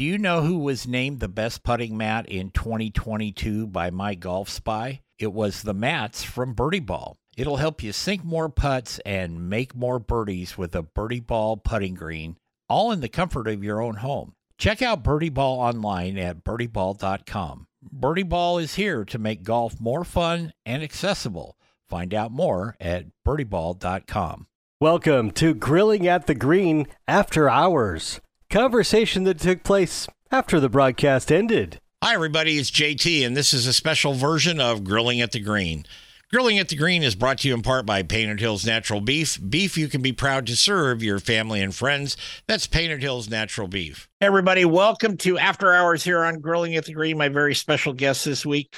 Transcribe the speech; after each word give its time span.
Do 0.00 0.06
you 0.06 0.16
know 0.16 0.40
who 0.40 0.56
was 0.60 0.86
named 0.86 1.20
the 1.20 1.28
best 1.28 1.62
putting 1.62 1.94
mat 1.94 2.26
in 2.26 2.52
2022 2.52 3.66
by 3.66 3.90
My 3.90 4.14
Golf 4.14 4.48
Spy? 4.48 5.02
It 5.18 5.30
was 5.30 5.60
the 5.60 5.74
mats 5.74 6.24
from 6.24 6.54
Birdie 6.54 6.80
Ball. 6.80 7.18
It'll 7.36 7.58
help 7.58 7.82
you 7.82 7.92
sink 7.92 8.24
more 8.24 8.48
putts 8.48 8.98
and 9.04 9.50
make 9.50 9.76
more 9.76 9.98
birdies 9.98 10.56
with 10.56 10.74
a 10.74 10.80
Birdie 10.80 11.20
Ball 11.20 11.58
putting 11.58 11.92
green, 11.92 12.38
all 12.66 12.92
in 12.92 13.02
the 13.02 13.10
comfort 13.10 13.46
of 13.46 13.62
your 13.62 13.82
own 13.82 13.96
home. 13.96 14.32
Check 14.56 14.80
out 14.80 15.04
Birdie 15.04 15.28
Ball 15.28 15.60
online 15.60 16.16
at 16.16 16.44
birdieball.com. 16.44 17.66
Birdie 17.92 18.22
Ball 18.22 18.56
is 18.56 18.76
here 18.76 19.04
to 19.04 19.18
make 19.18 19.42
golf 19.42 19.78
more 19.78 20.04
fun 20.04 20.54
and 20.64 20.82
accessible. 20.82 21.58
Find 21.90 22.14
out 22.14 22.32
more 22.32 22.74
at 22.80 23.04
birdieball.com. 23.26 24.46
Welcome 24.80 25.30
to 25.32 25.52
Grilling 25.52 26.08
at 26.08 26.26
the 26.26 26.34
Green 26.34 26.86
After 27.06 27.50
Hours. 27.50 28.22
Conversation 28.50 29.22
that 29.24 29.38
took 29.38 29.62
place 29.62 30.08
after 30.32 30.58
the 30.58 30.68
broadcast 30.68 31.30
ended. 31.30 31.80
Hi, 32.02 32.14
everybody. 32.14 32.58
It's 32.58 32.68
JT, 32.68 33.24
and 33.24 33.36
this 33.36 33.54
is 33.54 33.68
a 33.68 33.72
special 33.72 34.14
version 34.14 34.60
of 34.60 34.82
Grilling 34.82 35.20
at 35.20 35.30
the 35.30 35.38
Green. 35.38 35.86
Grilling 36.32 36.58
at 36.58 36.68
the 36.68 36.74
Green 36.74 37.04
is 37.04 37.14
brought 37.14 37.38
to 37.38 37.48
you 37.48 37.54
in 37.54 37.62
part 37.62 37.86
by 37.86 38.02
Painted 38.02 38.40
Hills 38.40 38.66
Natural 38.66 39.00
Beef. 39.00 39.38
Beef 39.48 39.78
you 39.78 39.86
can 39.86 40.02
be 40.02 40.10
proud 40.10 40.48
to 40.48 40.56
serve 40.56 41.00
your 41.00 41.20
family 41.20 41.60
and 41.60 41.72
friends. 41.72 42.16
That's 42.48 42.66
Painted 42.66 43.00
Hills 43.00 43.30
Natural 43.30 43.68
Beef. 43.68 44.08
Hey 44.18 44.26
everybody, 44.26 44.64
welcome 44.64 45.16
to 45.18 45.38
After 45.38 45.72
Hours 45.72 46.02
here 46.02 46.24
on 46.24 46.40
Grilling 46.40 46.74
at 46.74 46.86
the 46.86 46.92
Green. 46.92 47.18
My 47.18 47.28
very 47.28 47.54
special 47.54 47.92
guest 47.92 48.24
this 48.24 48.44
week, 48.44 48.76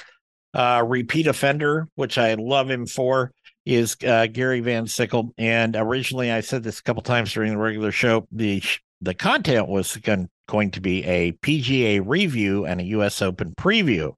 uh, 0.53 0.83
repeat 0.85 1.25
offender, 1.25 1.87
which 1.95 2.19
I 2.19 2.35
love 2.35 2.69
him 2.69 2.85
for, 2.85 3.31
is 3.65 3.97
uh, 4.05 4.27
Gary 4.27 4.59
Van 4.59 4.85
Sickle. 4.85 5.33
And 5.39 5.75
originally, 5.75 6.31
I 6.31 6.41
said 6.41 6.61
this 6.61 6.77
a 6.77 6.83
couple 6.83 7.01
times 7.01 7.33
during 7.33 7.53
the 7.53 7.57
regular 7.57 7.91
show. 7.91 8.27
The 8.31 8.61
the 9.03 9.13
content 9.13 9.67
was 9.67 9.97
going, 9.97 10.29
going 10.47 10.71
to 10.71 10.81
be 10.81 11.03
a 11.05 11.33
PGA 11.33 12.01
review 12.03 12.65
and 12.65 12.81
a 12.81 12.85
U.S. 12.85 13.21
Open 13.21 13.53
preview. 13.55 14.13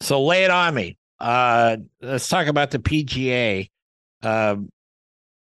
So 0.00 0.24
lay 0.24 0.44
it 0.44 0.50
on 0.50 0.74
me. 0.74 0.96
Uh, 1.18 1.78
let's 2.00 2.28
talk 2.28 2.46
about 2.46 2.70
the 2.70 2.78
PGA. 2.78 3.68
Um, 4.22 4.70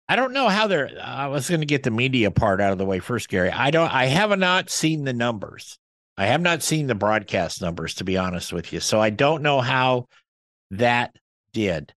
I 0.08 0.16
don't 0.16 0.32
know 0.32 0.48
how 0.48 0.68
they're. 0.68 0.90
I 1.02 1.26
was 1.26 1.48
going 1.48 1.60
to 1.60 1.66
get 1.66 1.82
the 1.82 1.90
media 1.90 2.30
part 2.30 2.60
out 2.60 2.72
of 2.72 2.78
the 2.78 2.86
way 2.86 3.00
first, 3.00 3.28
Gary. 3.28 3.50
I 3.50 3.70
don't. 3.70 3.92
I 3.92 4.06
have 4.06 4.36
not 4.38 4.70
seen 4.70 5.04
the 5.04 5.12
numbers. 5.12 5.76
I 6.16 6.26
have 6.26 6.40
not 6.40 6.62
seen 6.62 6.86
the 6.86 6.94
broadcast 6.94 7.60
numbers, 7.60 7.94
to 7.94 8.04
be 8.04 8.16
honest 8.16 8.52
with 8.52 8.72
you. 8.72 8.80
So 8.80 9.00
I 9.00 9.10
don't 9.10 9.42
know 9.42 9.60
how 9.60 10.06
that 10.70 11.14
did. 11.52 11.92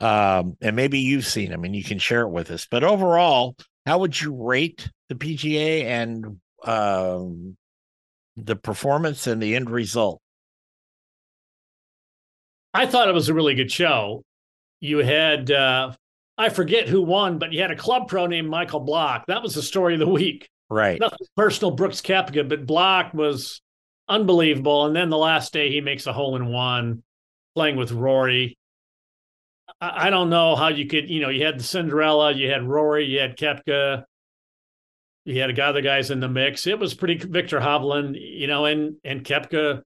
Um, 0.00 0.56
and 0.60 0.76
maybe 0.76 0.98
you've 0.98 1.26
seen 1.26 1.50
them 1.50 1.64
and 1.64 1.74
you 1.74 1.82
can 1.82 1.98
share 1.98 2.22
it 2.22 2.28
with 2.28 2.50
us. 2.50 2.66
But 2.70 2.84
overall, 2.84 3.56
how 3.86 3.98
would 3.98 4.20
you 4.20 4.34
rate 4.34 4.90
the 5.08 5.14
PGA 5.14 5.84
and 5.84 6.40
um, 6.64 7.56
the 8.36 8.56
performance 8.56 9.26
and 9.26 9.42
the 9.42 9.54
end 9.54 9.70
result? 9.70 10.20
I 12.72 12.86
thought 12.86 13.08
it 13.08 13.14
was 13.14 13.28
a 13.28 13.34
really 13.34 13.54
good 13.54 13.70
show. 13.70 14.22
You 14.80 14.98
had 14.98 15.50
uh, 15.50 15.92
I 16.36 16.48
forget 16.48 16.88
who 16.88 17.02
won, 17.02 17.38
but 17.38 17.52
you 17.52 17.60
had 17.60 17.70
a 17.70 17.76
club 17.76 18.08
pro 18.08 18.26
named 18.26 18.48
Michael 18.48 18.80
Block. 18.80 19.24
That 19.28 19.42
was 19.42 19.54
the 19.54 19.62
story 19.62 19.94
of 19.94 20.00
the 20.00 20.08
week. 20.08 20.48
Right. 20.68 20.98
Nothing 20.98 21.26
personal 21.36 21.70
Brooks 21.70 22.00
Koepka, 22.00 22.48
but 22.48 22.66
Block 22.66 23.14
was 23.14 23.60
unbelievable. 24.08 24.86
And 24.86 24.96
then 24.96 25.10
the 25.10 25.18
last 25.18 25.52
day 25.52 25.70
he 25.70 25.80
makes 25.80 26.06
a 26.06 26.12
hole 26.12 26.36
in 26.36 26.46
one 26.46 27.02
playing 27.54 27.76
with 27.76 27.92
Rory. 27.92 28.56
I, 29.94 30.10
don't 30.10 30.30
know 30.30 30.56
how 30.56 30.68
you 30.68 30.86
could, 30.86 31.08
you 31.08 31.20
know, 31.20 31.28
you 31.28 31.44
had 31.44 31.58
the 31.58 31.64
Cinderella, 31.64 32.32
you 32.32 32.50
had 32.50 32.66
Rory, 32.66 33.06
you 33.06 33.20
had 33.20 33.36
Koepka, 33.36 34.04
you 35.24 35.40
had 35.40 35.50
a 35.50 35.52
guy, 35.52 35.66
other 35.66 35.80
guys 35.80 36.10
in 36.10 36.20
the 36.20 36.28
mix. 36.28 36.66
It 36.66 36.78
was 36.78 36.94
pretty 36.94 37.16
Viktor 37.16 37.60
Hovland, 37.60 38.16
you 38.18 38.46
know, 38.46 38.66
and 38.66 38.96
and 39.04 39.24
Koepka. 39.24 39.82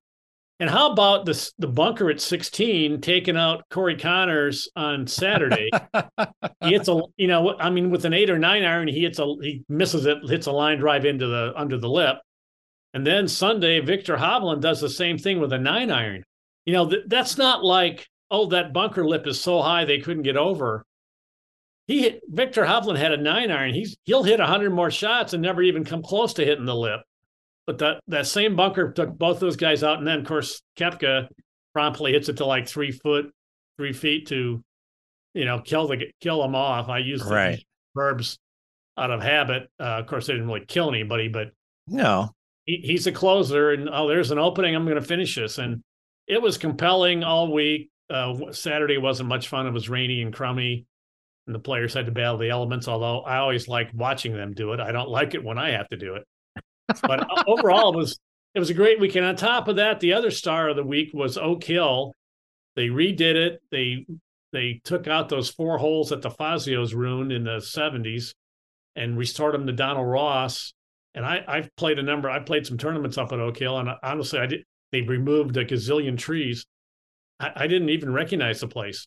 and 0.58 0.68
how 0.68 0.90
about 0.92 1.26
this 1.26 1.52
the 1.58 1.68
bunker 1.68 2.10
at 2.10 2.20
16 2.20 3.00
taking 3.00 3.36
out 3.36 3.64
Corey 3.70 3.96
Conners 3.96 4.68
on 4.74 5.06
Saturday? 5.06 5.70
he 6.62 6.70
hits 6.70 6.88
a 6.88 7.00
you 7.16 7.28
know, 7.28 7.56
I 7.58 7.70
mean, 7.70 7.90
with 7.90 8.04
an 8.04 8.14
eight 8.14 8.30
or 8.30 8.38
nine 8.38 8.64
iron, 8.64 8.88
he 8.88 9.02
hits 9.02 9.18
a 9.18 9.34
he 9.40 9.64
misses 9.68 10.06
it, 10.06 10.18
hits 10.28 10.46
a 10.46 10.52
line 10.52 10.78
drive 10.78 11.04
into 11.04 11.26
the 11.26 11.52
under 11.56 11.78
the 11.78 11.88
lip. 11.88 12.18
And 12.94 13.06
then 13.06 13.28
Sunday, 13.28 13.80
Viktor 13.80 14.16
Hovland 14.16 14.60
does 14.60 14.80
the 14.80 14.88
same 14.88 15.18
thing 15.18 15.40
with 15.40 15.52
a 15.52 15.58
nine 15.58 15.90
iron. 15.90 16.24
You 16.64 16.72
know, 16.72 16.88
th- 16.88 17.04
that's 17.06 17.38
not 17.38 17.62
like, 17.62 18.08
oh, 18.30 18.46
that 18.46 18.72
bunker 18.72 19.06
lip 19.06 19.26
is 19.26 19.40
so 19.40 19.60
high 19.60 19.84
they 19.84 20.00
couldn't 20.00 20.22
get 20.22 20.36
over. 20.36 20.84
He 21.86 22.02
hit, 22.02 22.20
Viktor 22.28 22.64
Hovland 22.64 22.98
had 22.98 23.12
a 23.12 23.16
nine 23.16 23.50
iron. 23.50 23.72
He's 23.72 23.96
he'll 24.04 24.22
hit 24.22 24.40
hundred 24.40 24.70
more 24.70 24.90
shots 24.90 25.32
and 25.32 25.42
never 25.42 25.62
even 25.62 25.84
come 25.84 26.02
close 26.02 26.34
to 26.34 26.44
hitting 26.44 26.66
the 26.66 26.74
lip. 26.74 27.00
But 27.66 27.78
that 27.78 28.00
that 28.08 28.26
same 28.26 28.56
bunker 28.56 28.92
took 28.92 29.16
both 29.16 29.40
those 29.40 29.56
guys 29.56 29.82
out, 29.82 29.98
and 29.98 30.06
then 30.06 30.20
of 30.20 30.26
course 30.26 30.62
Koepka 30.78 31.28
promptly 31.72 32.12
hits 32.12 32.28
it 32.28 32.38
to 32.38 32.44
like 32.44 32.68
three 32.68 32.90
foot, 32.90 33.30
three 33.78 33.92
feet 33.92 34.26
to, 34.28 34.62
you 35.34 35.44
know, 35.44 35.60
kill 35.60 35.88
the 35.88 36.06
kill 36.20 36.42
them 36.42 36.54
off. 36.54 36.88
I 36.88 36.98
use 36.98 37.22
the 37.22 37.34
right. 37.34 37.64
verbs 37.94 38.38
out 38.98 39.10
of 39.10 39.22
habit. 39.22 39.70
Uh, 39.80 40.00
of 40.00 40.06
course, 40.06 40.26
they 40.26 40.34
didn't 40.34 40.48
really 40.48 40.66
kill 40.66 40.90
anybody, 40.90 41.28
but 41.28 41.52
no, 41.86 42.30
he, 42.64 42.80
he's 42.84 43.06
a 43.06 43.12
closer, 43.12 43.70
and 43.70 43.88
oh, 43.90 44.08
there's 44.08 44.30
an 44.30 44.38
opening. 44.38 44.74
I'm 44.74 44.84
going 44.84 44.96
to 44.96 45.02
finish 45.02 45.34
this, 45.36 45.56
and 45.56 45.82
it 46.26 46.42
was 46.42 46.58
compelling 46.58 47.24
all 47.24 47.50
week. 47.50 47.90
Uh, 48.10 48.52
Saturday 48.52 48.98
wasn't 48.98 49.28
much 49.28 49.48
fun. 49.48 49.66
It 49.66 49.72
was 49.72 49.88
rainy 49.88 50.22
and 50.22 50.32
crummy, 50.32 50.86
and 51.46 51.54
the 51.54 51.60
players 51.60 51.94
had 51.94 52.06
to 52.06 52.12
battle 52.12 52.38
the 52.38 52.50
elements. 52.50 52.88
Although 52.88 53.20
I 53.20 53.38
always 53.38 53.68
like 53.68 53.90
watching 53.94 54.34
them 54.34 54.54
do 54.54 54.72
it. 54.72 54.80
I 54.80 54.92
don't 54.92 55.10
like 55.10 55.34
it 55.34 55.44
when 55.44 55.58
I 55.58 55.70
have 55.70 55.88
to 55.88 55.96
do 55.96 56.14
it 56.14 56.24
but 57.02 57.28
overall, 57.46 57.92
it 57.92 57.96
was 57.96 58.18
it 58.54 58.58
was 58.58 58.70
a 58.70 58.74
great 58.74 59.00
weekend. 59.00 59.26
On 59.26 59.36
top 59.36 59.68
of 59.68 59.76
that, 59.76 60.00
the 60.00 60.12
other 60.14 60.30
star 60.30 60.68
of 60.68 60.76
the 60.76 60.84
week 60.84 61.10
was 61.12 61.36
Oak 61.36 61.64
Hill. 61.64 62.14
They 62.76 62.88
redid 62.88 63.34
it. 63.34 63.62
They 63.70 64.06
they 64.52 64.80
took 64.84 65.06
out 65.06 65.28
those 65.28 65.50
four 65.50 65.78
holes 65.78 66.08
that 66.10 66.22
the 66.22 66.30
Fazios 66.30 66.94
ruined 66.94 67.32
in 67.32 67.44
the 67.44 67.58
'70s 67.58 68.34
and 68.96 69.18
restored 69.18 69.54
them 69.54 69.66
to 69.66 69.72
Donald 69.72 70.08
Ross. 70.08 70.72
And 71.14 71.24
I 71.24 71.44
I've 71.46 71.74
played 71.76 71.98
a 71.98 72.02
number. 72.02 72.30
I 72.30 72.40
played 72.40 72.66
some 72.66 72.78
tournaments 72.78 73.18
up 73.18 73.32
at 73.32 73.40
Oak 73.40 73.58
Hill, 73.58 73.78
and 73.78 73.90
honestly, 74.02 74.38
I 74.38 74.46
did. 74.46 74.64
They 74.90 75.02
removed 75.02 75.56
a 75.58 75.66
gazillion 75.66 76.16
trees. 76.16 76.64
I, 77.40 77.52
I 77.56 77.66
didn't 77.66 77.90
even 77.90 78.12
recognize 78.12 78.60
the 78.60 78.68
place. 78.68 79.06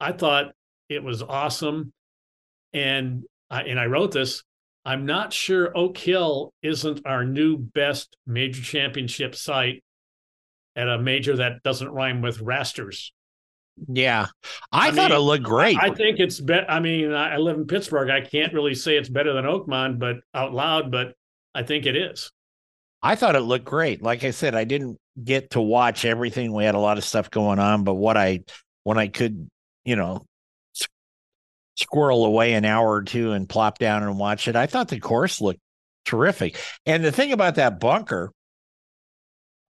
I 0.00 0.12
thought 0.12 0.52
it 0.88 1.02
was 1.02 1.22
awesome, 1.22 1.92
and 2.72 3.24
I, 3.50 3.62
and 3.62 3.78
I 3.78 3.86
wrote 3.86 4.12
this. 4.12 4.42
I'm 4.84 5.06
not 5.06 5.32
sure 5.32 5.76
Oak 5.76 5.96
Hill 5.96 6.52
isn't 6.62 7.06
our 7.06 7.24
new 7.24 7.56
best 7.56 8.16
major 8.26 8.62
championship 8.62 9.36
site 9.36 9.84
at 10.74 10.88
a 10.88 10.98
major 10.98 11.36
that 11.36 11.62
doesn't 11.62 11.90
rhyme 11.90 12.20
with 12.20 12.40
Rasters. 12.40 13.12
Yeah, 13.88 14.26
I, 14.70 14.88
I 14.88 14.90
thought 14.90 15.10
mean, 15.10 15.18
it 15.18 15.22
looked 15.22 15.44
great. 15.44 15.78
I, 15.78 15.86
I 15.86 15.94
think 15.94 16.18
it's 16.18 16.40
better. 16.40 16.66
I 16.68 16.80
mean, 16.80 17.12
I 17.12 17.36
live 17.36 17.56
in 17.56 17.66
Pittsburgh. 17.66 18.10
I 18.10 18.20
can't 18.20 18.52
really 18.52 18.74
say 18.74 18.96
it's 18.96 19.08
better 19.08 19.32
than 19.32 19.44
Oakmont, 19.44 19.98
but 19.98 20.16
out 20.34 20.52
loud, 20.52 20.90
but 20.90 21.14
I 21.54 21.62
think 21.62 21.86
it 21.86 21.96
is. 21.96 22.30
I 23.02 23.16
thought 23.16 23.36
it 23.36 23.40
looked 23.40 23.64
great. 23.64 24.02
Like 24.02 24.22
I 24.24 24.30
said, 24.30 24.54
I 24.54 24.64
didn't 24.64 24.98
get 25.22 25.50
to 25.50 25.60
watch 25.60 26.04
everything. 26.04 26.52
We 26.52 26.64
had 26.64 26.74
a 26.74 26.80
lot 26.80 26.98
of 26.98 27.04
stuff 27.04 27.30
going 27.30 27.58
on, 27.58 27.84
but 27.84 27.94
what 27.94 28.16
I 28.16 28.44
when 28.84 28.98
I 28.98 29.08
could, 29.08 29.48
you 29.84 29.96
know, 29.96 30.24
squirrel 31.76 32.24
away 32.24 32.52
an 32.52 32.64
hour 32.64 32.90
or 32.92 33.02
two 33.02 33.32
and 33.32 33.48
plop 33.48 33.78
down 33.78 34.02
and 34.02 34.18
watch 34.18 34.46
it. 34.46 34.56
I 34.56 34.66
thought 34.66 34.88
the 34.88 35.00
course 35.00 35.40
looked 35.40 35.60
terrific. 36.04 36.58
And 36.86 37.04
the 37.04 37.12
thing 37.12 37.32
about 37.32 37.56
that 37.56 37.80
bunker 37.80 38.32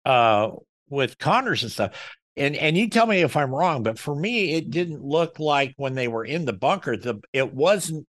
uh 0.05 0.51
with 0.89 1.17
Conners 1.17 1.63
and 1.63 1.71
stuff, 1.71 2.15
and 2.37 2.55
and 2.55 2.77
you 2.77 2.89
tell 2.89 3.07
me 3.07 3.21
if 3.21 3.35
I'm 3.35 3.53
wrong, 3.53 3.83
but 3.83 3.99
for 3.99 4.15
me, 4.15 4.53
it 4.53 4.69
didn't 4.69 5.03
look 5.03 5.37
like 5.39 5.73
when 5.75 5.95
they 5.95 6.07
were 6.07 6.23
in 6.23 6.45
the 6.45 6.53
bunker, 6.53 6.95
the 6.95 7.19
it 7.33 7.53
wasn't 7.53 8.07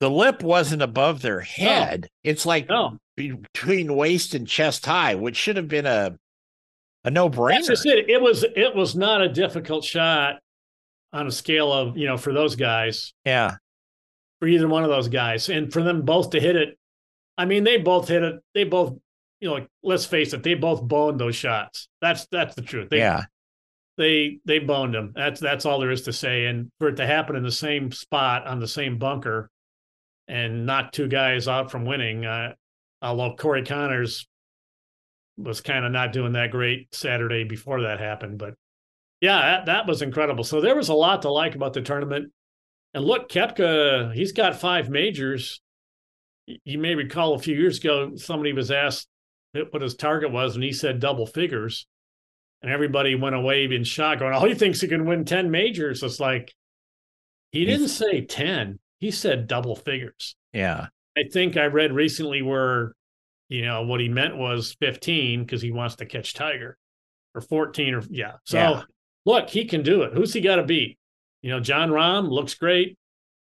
the 0.00 0.10
lip 0.10 0.42
wasn't 0.42 0.82
above 0.82 1.22
their 1.22 1.40
head. 1.40 2.02
No. 2.02 2.30
It's 2.30 2.46
like 2.46 2.68
no. 2.68 2.98
between 3.16 3.94
waist 3.94 4.34
and 4.34 4.46
chest 4.46 4.86
high, 4.86 5.14
which 5.14 5.36
should 5.36 5.56
have 5.56 5.68
been 5.68 5.86
a 5.86 6.16
a 7.04 7.10
no 7.10 7.30
brainer. 7.30 7.70
It. 7.86 8.10
it 8.10 8.20
was 8.20 8.44
it 8.44 8.74
was 8.74 8.96
not 8.96 9.22
a 9.22 9.28
difficult 9.28 9.84
shot 9.84 10.40
on 11.12 11.26
a 11.26 11.30
scale 11.30 11.72
of 11.72 11.96
you 11.96 12.06
know 12.06 12.16
for 12.16 12.32
those 12.32 12.56
guys 12.56 13.14
yeah 13.24 13.56
for 14.38 14.48
either 14.48 14.68
one 14.68 14.84
of 14.84 14.90
those 14.90 15.08
guys 15.08 15.48
and 15.48 15.72
for 15.72 15.82
them 15.82 16.02
both 16.02 16.30
to 16.30 16.40
hit 16.40 16.56
it 16.56 16.76
i 17.38 17.44
mean 17.44 17.64
they 17.64 17.78
both 17.78 18.08
hit 18.08 18.22
it 18.22 18.36
they 18.54 18.64
both 18.64 18.98
you 19.40 19.48
know 19.48 19.54
like 19.54 19.68
let's 19.82 20.04
face 20.04 20.32
it 20.32 20.42
they 20.42 20.54
both 20.54 20.82
boned 20.82 21.18
those 21.18 21.34
shots 21.34 21.88
that's 22.02 22.26
that's 22.30 22.54
the 22.54 22.62
truth 22.62 22.90
they, 22.90 22.98
yeah 22.98 23.24
they 23.96 24.38
they 24.44 24.58
boned 24.58 24.94
them 24.94 25.12
that's 25.14 25.40
that's 25.40 25.64
all 25.64 25.78
there 25.78 25.90
is 25.90 26.02
to 26.02 26.12
say 26.12 26.46
and 26.46 26.68
for 26.78 26.88
it 26.88 26.96
to 26.96 27.06
happen 27.06 27.34
in 27.34 27.42
the 27.42 27.50
same 27.50 27.90
spot 27.90 28.46
on 28.46 28.60
the 28.60 28.68
same 28.68 28.98
bunker 28.98 29.48
and 30.28 30.66
knock 30.66 30.92
two 30.92 31.08
guys 31.08 31.48
out 31.48 31.70
from 31.70 31.84
winning 31.84 32.24
uh, 32.24 32.52
although 33.02 33.34
corey 33.36 33.62
Conners 33.62 34.26
was 35.36 35.60
kind 35.60 35.84
of 35.84 35.92
not 35.92 36.12
doing 36.12 36.32
that 36.32 36.50
great 36.50 36.94
saturday 36.94 37.44
before 37.44 37.82
that 37.82 38.00
happened 38.00 38.38
but 38.38 38.54
yeah, 39.20 39.40
that, 39.40 39.66
that 39.66 39.86
was 39.86 40.02
incredible. 40.02 40.44
So 40.44 40.60
there 40.60 40.76
was 40.76 40.88
a 40.88 40.94
lot 40.94 41.22
to 41.22 41.30
like 41.30 41.54
about 41.54 41.72
the 41.72 41.80
tournament. 41.80 42.32
And 42.94 43.04
look, 43.04 43.30
Koepka, 43.30 44.14
he's 44.14 44.32
got 44.32 44.60
five 44.60 44.88
majors. 44.88 45.60
you 46.46 46.78
may 46.78 46.94
recall 46.94 47.34
a 47.34 47.38
few 47.38 47.56
years 47.56 47.78
ago, 47.78 48.16
somebody 48.16 48.52
was 48.52 48.70
asked 48.70 49.08
what 49.70 49.82
his 49.82 49.94
target 49.94 50.32
was, 50.32 50.54
and 50.54 50.62
he 50.62 50.72
said 50.72 51.00
double 51.00 51.26
figures. 51.26 51.86
And 52.62 52.70
everybody 52.70 53.14
went 53.14 53.34
away 53.34 53.64
in 53.64 53.84
shock, 53.84 54.18
going, 54.18 54.34
Oh, 54.34 54.46
he 54.46 54.54
thinks 54.54 54.80
he 54.80 54.88
can 54.88 55.06
win 55.06 55.24
10 55.24 55.50
majors. 55.50 56.02
It's 56.02 56.20
like, 56.20 56.54
he 57.52 57.64
didn't 57.64 57.88
say 57.88 58.24
10, 58.24 58.78
he 59.00 59.10
said 59.10 59.46
double 59.46 59.76
figures. 59.76 60.36
Yeah. 60.52 60.86
I 61.16 61.24
think 61.32 61.56
I 61.56 61.66
read 61.66 61.92
recently 61.92 62.42
where, 62.42 62.92
you 63.48 63.62
know, 63.64 63.82
what 63.82 64.00
he 64.00 64.08
meant 64.08 64.36
was 64.36 64.76
15 64.80 65.44
because 65.44 65.62
he 65.62 65.70
wants 65.70 65.96
to 65.96 66.06
catch 66.06 66.34
Tiger 66.34 66.76
or 67.34 67.40
14 67.40 67.94
or, 67.94 68.02
yeah. 68.10 68.32
So 68.44 68.58
Yeah. 68.58 68.82
look, 69.24 69.48
he 69.50 69.64
can 69.64 69.82
do 69.82 70.02
it. 70.02 70.12
Who's 70.12 70.32
he 70.32 70.40
got 70.40 70.56
to 70.56 70.64
beat? 70.64 70.98
You 71.42 71.50
know, 71.50 71.60
Jon 71.60 71.90
Rahm 71.90 72.28
looks 72.30 72.54
great. 72.54 72.98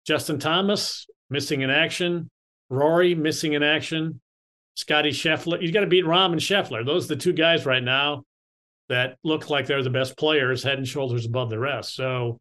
Justin 0.06 0.38
Thomas 0.38 1.06
missing 1.30 1.62
in 1.62 1.70
action. 1.70 2.30
Rory 2.70 3.14
missing 3.14 3.54
in 3.54 3.62
action. 3.62 4.20
Scotty 4.76 5.10
Scheffler. 5.10 5.60
He's 5.60 5.70
got 5.72 5.80
to 5.80 5.86
beat 5.86 6.04
Rahm 6.04 6.32
and 6.32 6.40
Scheffler. 6.40 6.84
Those 6.86 7.06
are 7.06 7.14
the 7.14 7.20
two 7.20 7.32
guys 7.32 7.66
right 7.66 7.82
now 7.82 8.24
that 8.88 9.16
look 9.24 9.50
like 9.50 9.66
they're 9.66 9.82
the 9.82 9.90
best 9.90 10.16
players, 10.16 10.62
head 10.62 10.78
and 10.78 10.86
shoulders 10.86 11.26
above 11.26 11.50
the 11.50 11.58
rest. 11.58 11.94
So 11.94 12.38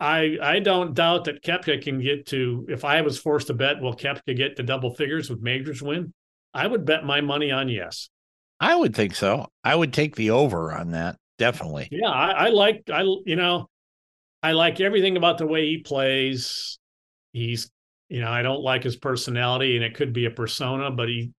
I 0.00 0.38
I 0.42 0.58
don't 0.60 0.94
doubt 0.94 1.24
that 1.24 1.42
Koepka 1.42 1.82
can 1.82 2.00
get 2.00 2.26
to. 2.28 2.66
If 2.68 2.84
I 2.84 3.02
was 3.02 3.18
forced 3.18 3.48
to 3.48 3.54
bet, 3.54 3.80
will 3.80 3.94
Koepka 3.94 4.34
get 4.36 4.56
to 4.56 4.62
double 4.62 4.94
figures 4.94 5.28
with 5.28 5.42
majors 5.42 5.82
win? 5.82 6.12
I 6.54 6.66
would 6.66 6.84
bet 6.84 7.04
my 7.04 7.20
money 7.20 7.52
on 7.52 7.68
yes. 7.68 8.08
I 8.58 8.74
would 8.74 8.96
think 8.96 9.14
so. 9.14 9.46
I 9.62 9.74
would 9.74 9.92
take 9.92 10.16
the 10.16 10.30
over 10.30 10.72
on 10.72 10.92
that. 10.92 11.16
Definitely. 11.38 11.88
Yeah, 11.90 12.08
I, 12.10 12.30
I 12.30 12.48
like 12.48 12.82
I 12.92 13.02
you 13.02 13.36
know, 13.36 13.68
I 14.42 14.52
like 14.52 14.80
everything 14.80 15.16
about 15.16 15.38
the 15.38 15.46
way 15.46 15.66
he 15.66 15.78
plays. 15.78 16.78
He's 17.32 17.70
you 18.08 18.20
know, 18.20 18.30
I 18.30 18.42
don't 18.42 18.62
like 18.62 18.82
his 18.82 18.96
personality, 18.96 19.76
and 19.76 19.84
it 19.84 19.94
could 19.94 20.12
be 20.12 20.24
a 20.24 20.30
persona, 20.30 20.90
but 20.90 21.08
he 21.08 21.30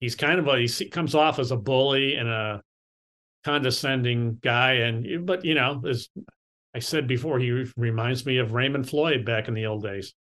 he's 0.00 0.14
kind 0.14 0.38
of 0.38 0.46
a 0.46 0.60
he 0.60 0.88
comes 0.88 1.14
off 1.14 1.38
as 1.38 1.50
a 1.50 1.56
bully 1.56 2.14
and 2.14 2.28
a 2.28 2.62
condescending 3.44 4.38
guy, 4.42 4.74
and 4.74 5.26
but 5.26 5.44
you 5.44 5.54
know, 5.54 5.82
as 5.88 6.08
I 6.76 6.78
said 6.78 7.08
before, 7.08 7.38
he 7.38 7.64
reminds 7.78 8.26
me 8.26 8.36
of 8.36 8.52
Raymond 8.52 8.86
Floyd 8.86 9.24
back 9.24 9.48
in 9.48 9.54
the 9.54 9.64
old 9.64 9.82
days. 9.82 10.12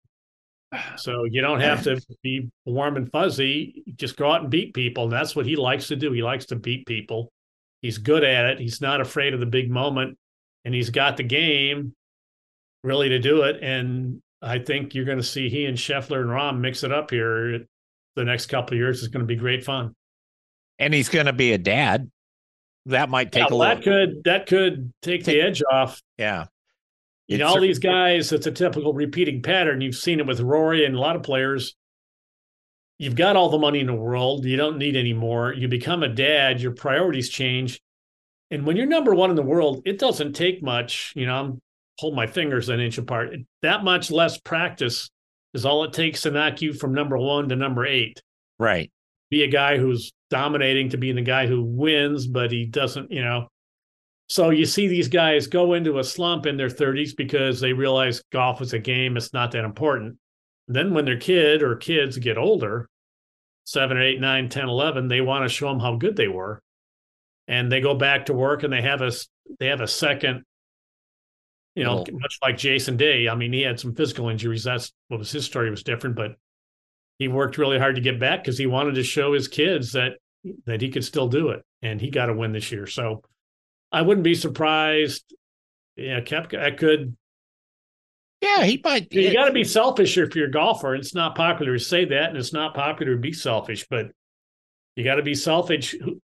So 0.96 1.24
you 1.24 1.40
don't 1.40 1.58
have 1.58 1.82
to 1.82 2.00
be 2.22 2.48
warm 2.64 2.96
and 2.96 3.10
fuzzy. 3.10 3.82
Just 3.96 4.16
go 4.16 4.30
out 4.30 4.42
and 4.42 4.50
beat 4.50 4.72
people. 4.72 5.04
And 5.04 5.12
that's 5.12 5.34
what 5.34 5.46
he 5.46 5.56
likes 5.56 5.88
to 5.88 5.96
do. 5.96 6.12
He 6.12 6.22
likes 6.22 6.46
to 6.46 6.56
beat 6.56 6.86
people. 6.86 7.32
He's 7.82 7.98
good 7.98 8.22
at 8.22 8.46
it. 8.46 8.60
He's 8.60 8.80
not 8.80 9.00
afraid 9.00 9.34
of 9.34 9.40
the 9.40 9.46
big 9.46 9.68
moment. 9.68 10.16
And 10.64 10.72
he's 10.72 10.90
got 10.90 11.16
the 11.16 11.24
game 11.24 11.92
really 12.84 13.08
to 13.08 13.18
do 13.18 13.42
it. 13.42 13.60
And 13.60 14.22
I 14.40 14.60
think 14.60 14.94
you're 14.94 15.04
going 15.04 15.18
to 15.18 15.24
see 15.24 15.48
he 15.48 15.66
and 15.66 15.76
Scheffler 15.76 16.20
and 16.20 16.30
Rahm 16.30 16.60
mix 16.60 16.84
it 16.84 16.92
up 16.92 17.10
here 17.10 17.66
the 18.14 18.24
next 18.24 18.46
couple 18.46 18.74
of 18.74 18.78
years. 18.78 19.00
It's 19.02 19.12
going 19.12 19.26
to 19.26 19.26
be 19.26 19.34
great 19.34 19.64
fun. 19.64 19.92
And 20.78 20.94
he's 20.94 21.08
going 21.08 21.26
to 21.26 21.32
be 21.32 21.52
a 21.52 21.58
dad. 21.58 22.08
That 22.86 23.08
might 23.08 23.32
take 23.32 23.40
yeah, 23.40 23.46
a 23.46 23.50
that 23.50 23.56
little. 23.56 23.82
could 23.82 24.24
that 24.24 24.46
could 24.46 24.92
take, 25.02 25.24
Take- 25.24 25.34
the 25.34 25.40
edge 25.40 25.60
off. 25.72 26.00
Yeah. 26.18 26.46
You 27.26 27.38
know, 27.38 27.48
all 27.48 27.60
these 27.60 27.78
guys, 27.78 28.32
it's 28.32 28.46
a 28.46 28.50
typical 28.50 28.92
repeating 28.92 29.40
pattern. 29.40 29.80
You've 29.80 29.96
seen 29.96 30.20
it 30.20 30.26
with 30.26 30.40
Rory 30.40 30.84
and 30.84 30.94
a 30.94 31.00
lot 31.00 31.16
of 31.16 31.22
players. 31.22 31.74
You've 32.98 33.16
got 33.16 33.34
all 33.34 33.48
the 33.48 33.58
money 33.58 33.80
in 33.80 33.86
the 33.86 33.94
world. 33.94 34.44
You 34.44 34.56
don't 34.56 34.78
need 34.78 34.94
any 34.94 35.14
more. 35.14 35.52
You 35.52 35.66
become 35.66 36.02
a 36.02 36.08
dad, 36.08 36.60
your 36.60 36.72
priorities 36.72 37.30
change. 37.30 37.80
And 38.50 38.66
when 38.66 38.76
you're 38.76 38.86
number 38.86 39.14
one 39.14 39.30
in 39.30 39.36
the 39.36 39.42
world, 39.42 39.82
it 39.86 39.98
doesn't 39.98 40.34
take 40.34 40.62
much. 40.62 41.12
You 41.16 41.26
know, 41.26 41.34
I'm 41.34 41.60
hold 41.98 42.14
my 42.14 42.26
fingers 42.26 42.68
an 42.68 42.80
inch 42.80 42.98
apart. 42.98 43.34
That 43.62 43.84
much 43.84 44.10
less 44.10 44.38
practice 44.38 45.10
is 45.54 45.64
all 45.64 45.84
it 45.84 45.92
takes 45.92 46.22
to 46.22 46.30
knock 46.30 46.60
you 46.60 46.72
from 46.72 46.92
number 46.92 47.16
one 47.16 47.48
to 47.48 47.56
number 47.56 47.86
eight. 47.86 48.22
Right. 48.58 48.90
Be 49.30 49.44
a 49.44 49.48
guy 49.48 49.78
who's 49.78 50.12
dominating 50.30 50.90
to 50.90 50.98
being 50.98 51.16
the 51.16 51.22
guy 51.22 51.46
who 51.46 51.62
wins, 51.62 52.26
but 52.26 52.52
he 52.52 52.66
doesn't, 52.66 53.10
you 53.10 53.22
know. 53.22 53.48
So 54.28 54.50
you 54.50 54.64
see 54.64 54.88
these 54.88 55.08
guys 55.08 55.46
go 55.46 55.74
into 55.74 55.98
a 55.98 56.04
slump 56.04 56.46
in 56.46 56.56
their 56.56 56.68
30s 56.68 57.14
because 57.16 57.60
they 57.60 57.72
realize 57.72 58.22
golf 58.32 58.62
is 58.62 58.72
a 58.72 58.78
game, 58.78 59.16
it's 59.16 59.32
not 59.32 59.50
that 59.52 59.64
important. 59.64 60.16
Then 60.66 60.94
when 60.94 61.04
their 61.04 61.18
kid 61.18 61.62
or 61.62 61.76
kids 61.76 62.16
get 62.16 62.38
older, 62.38 62.88
seven 63.64 63.96
or 63.98 64.02
eight, 64.02 64.20
nine, 64.20 64.48
10, 64.48 64.68
11, 64.68 65.08
they 65.08 65.20
want 65.20 65.44
to 65.44 65.54
show 65.54 65.68
them 65.68 65.80
how 65.80 65.96
good 65.96 66.16
they 66.16 66.28
were. 66.28 66.62
And 67.48 67.70
they 67.70 67.80
go 67.80 67.94
back 67.94 68.26
to 68.26 68.32
work 68.32 68.62
and 68.62 68.72
they 68.72 68.80
have 68.80 69.02
a 69.02 69.12
they 69.60 69.66
have 69.66 69.82
a 69.82 69.86
second, 69.86 70.44
you 71.74 71.84
know, 71.84 71.98
Little- 71.98 72.18
much 72.18 72.38
like 72.40 72.56
Jason 72.56 72.96
Day. 72.96 73.28
I 73.28 73.34
mean, 73.34 73.52
he 73.52 73.60
had 73.60 73.78
some 73.78 73.94
physical 73.94 74.30
injuries. 74.30 74.64
That's 74.64 74.90
what 75.08 75.18
was 75.18 75.30
his 75.30 75.44
story 75.44 75.68
was 75.70 75.82
different, 75.82 76.16
but 76.16 76.36
he 77.18 77.28
worked 77.28 77.58
really 77.58 77.78
hard 77.78 77.96
to 77.96 78.00
get 78.00 78.18
back 78.18 78.42
because 78.42 78.56
he 78.56 78.66
wanted 78.66 78.94
to 78.94 79.02
show 79.02 79.34
his 79.34 79.48
kids 79.48 79.92
that 79.92 80.12
that 80.64 80.80
he 80.80 80.90
could 80.90 81.04
still 81.04 81.28
do 81.28 81.50
it, 81.50 81.62
and 81.82 82.00
he 82.00 82.08
got 82.10 82.30
a 82.30 82.34
win 82.34 82.52
this 82.52 82.72
year. 82.72 82.86
So 82.86 83.22
I 83.94 84.02
wouldn't 84.02 84.24
be 84.24 84.34
surprised. 84.34 85.34
Yeah, 85.96 86.20
Koepka, 86.20 86.60
I 86.60 86.72
could. 86.72 87.16
Yeah, 88.40 88.64
he 88.64 88.80
might. 88.82 89.12
You 89.12 89.32
got 89.32 89.46
to 89.46 89.52
be 89.52 89.64
selfish 89.64 90.18
if 90.18 90.34
you're 90.34 90.48
a 90.48 90.50
golfer. 90.50 90.94
It's 90.94 91.14
not 91.14 91.34
popular 91.34 91.74
to 91.74 91.82
say 91.82 92.04
that, 92.06 92.28
and 92.28 92.36
it's 92.36 92.52
not 92.52 92.74
popular 92.74 93.14
to 93.14 93.20
be 93.20 93.32
selfish, 93.32 93.86
but 93.88 94.10
you 94.96 95.04
got 95.04 95.14
to 95.14 95.22
be 95.22 95.34
selfish. 95.34 95.92
Who, 95.92 96.20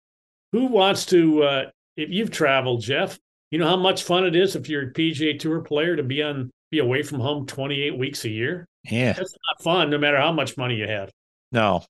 who 0.52 0.66
wants 0.66 1.06
to? 1.06 1.42
Uh, 1.42 1.64
if 1.96 2.10
you've 2.10 2.30
traveled, 2.30 2.82
Jeff, 2.82 3.18
you 3.50 3.58
know 3.58 3.66
how 3.66 3.76
much 3.76 4.04
fun 4.04 4.24
it 4.24 4.36
is 4.36 4.56
if 4.56 4.68
you're 4.68 4.88
a 4.88 4.92
PGA 4.92 5.38
Tour 5.38 5.60
player 5.60 5.96
to 5.96 6.02
be 6.02 6.22
on 6.22 6.50
be 6.70 6.78
away 6.78 7.02
from 7.02 7.20
home 7.20 7.46
28 7.46 7.98
weeks 7.98 8.24
a 8.24 8.28
year. 8.28 8.66
Yeah. 8.84 9.12
That's 9.12 9.32
not 9.32 9.62
fun, 9.62 9.90
no 9.90 9.98
matter 9.98 10.18
how 10.18 10.32
much 10.32 10.56
money 10.56 10.76
you 10.76 10.86
have. 10.86 11.10
No. 11.52 11.84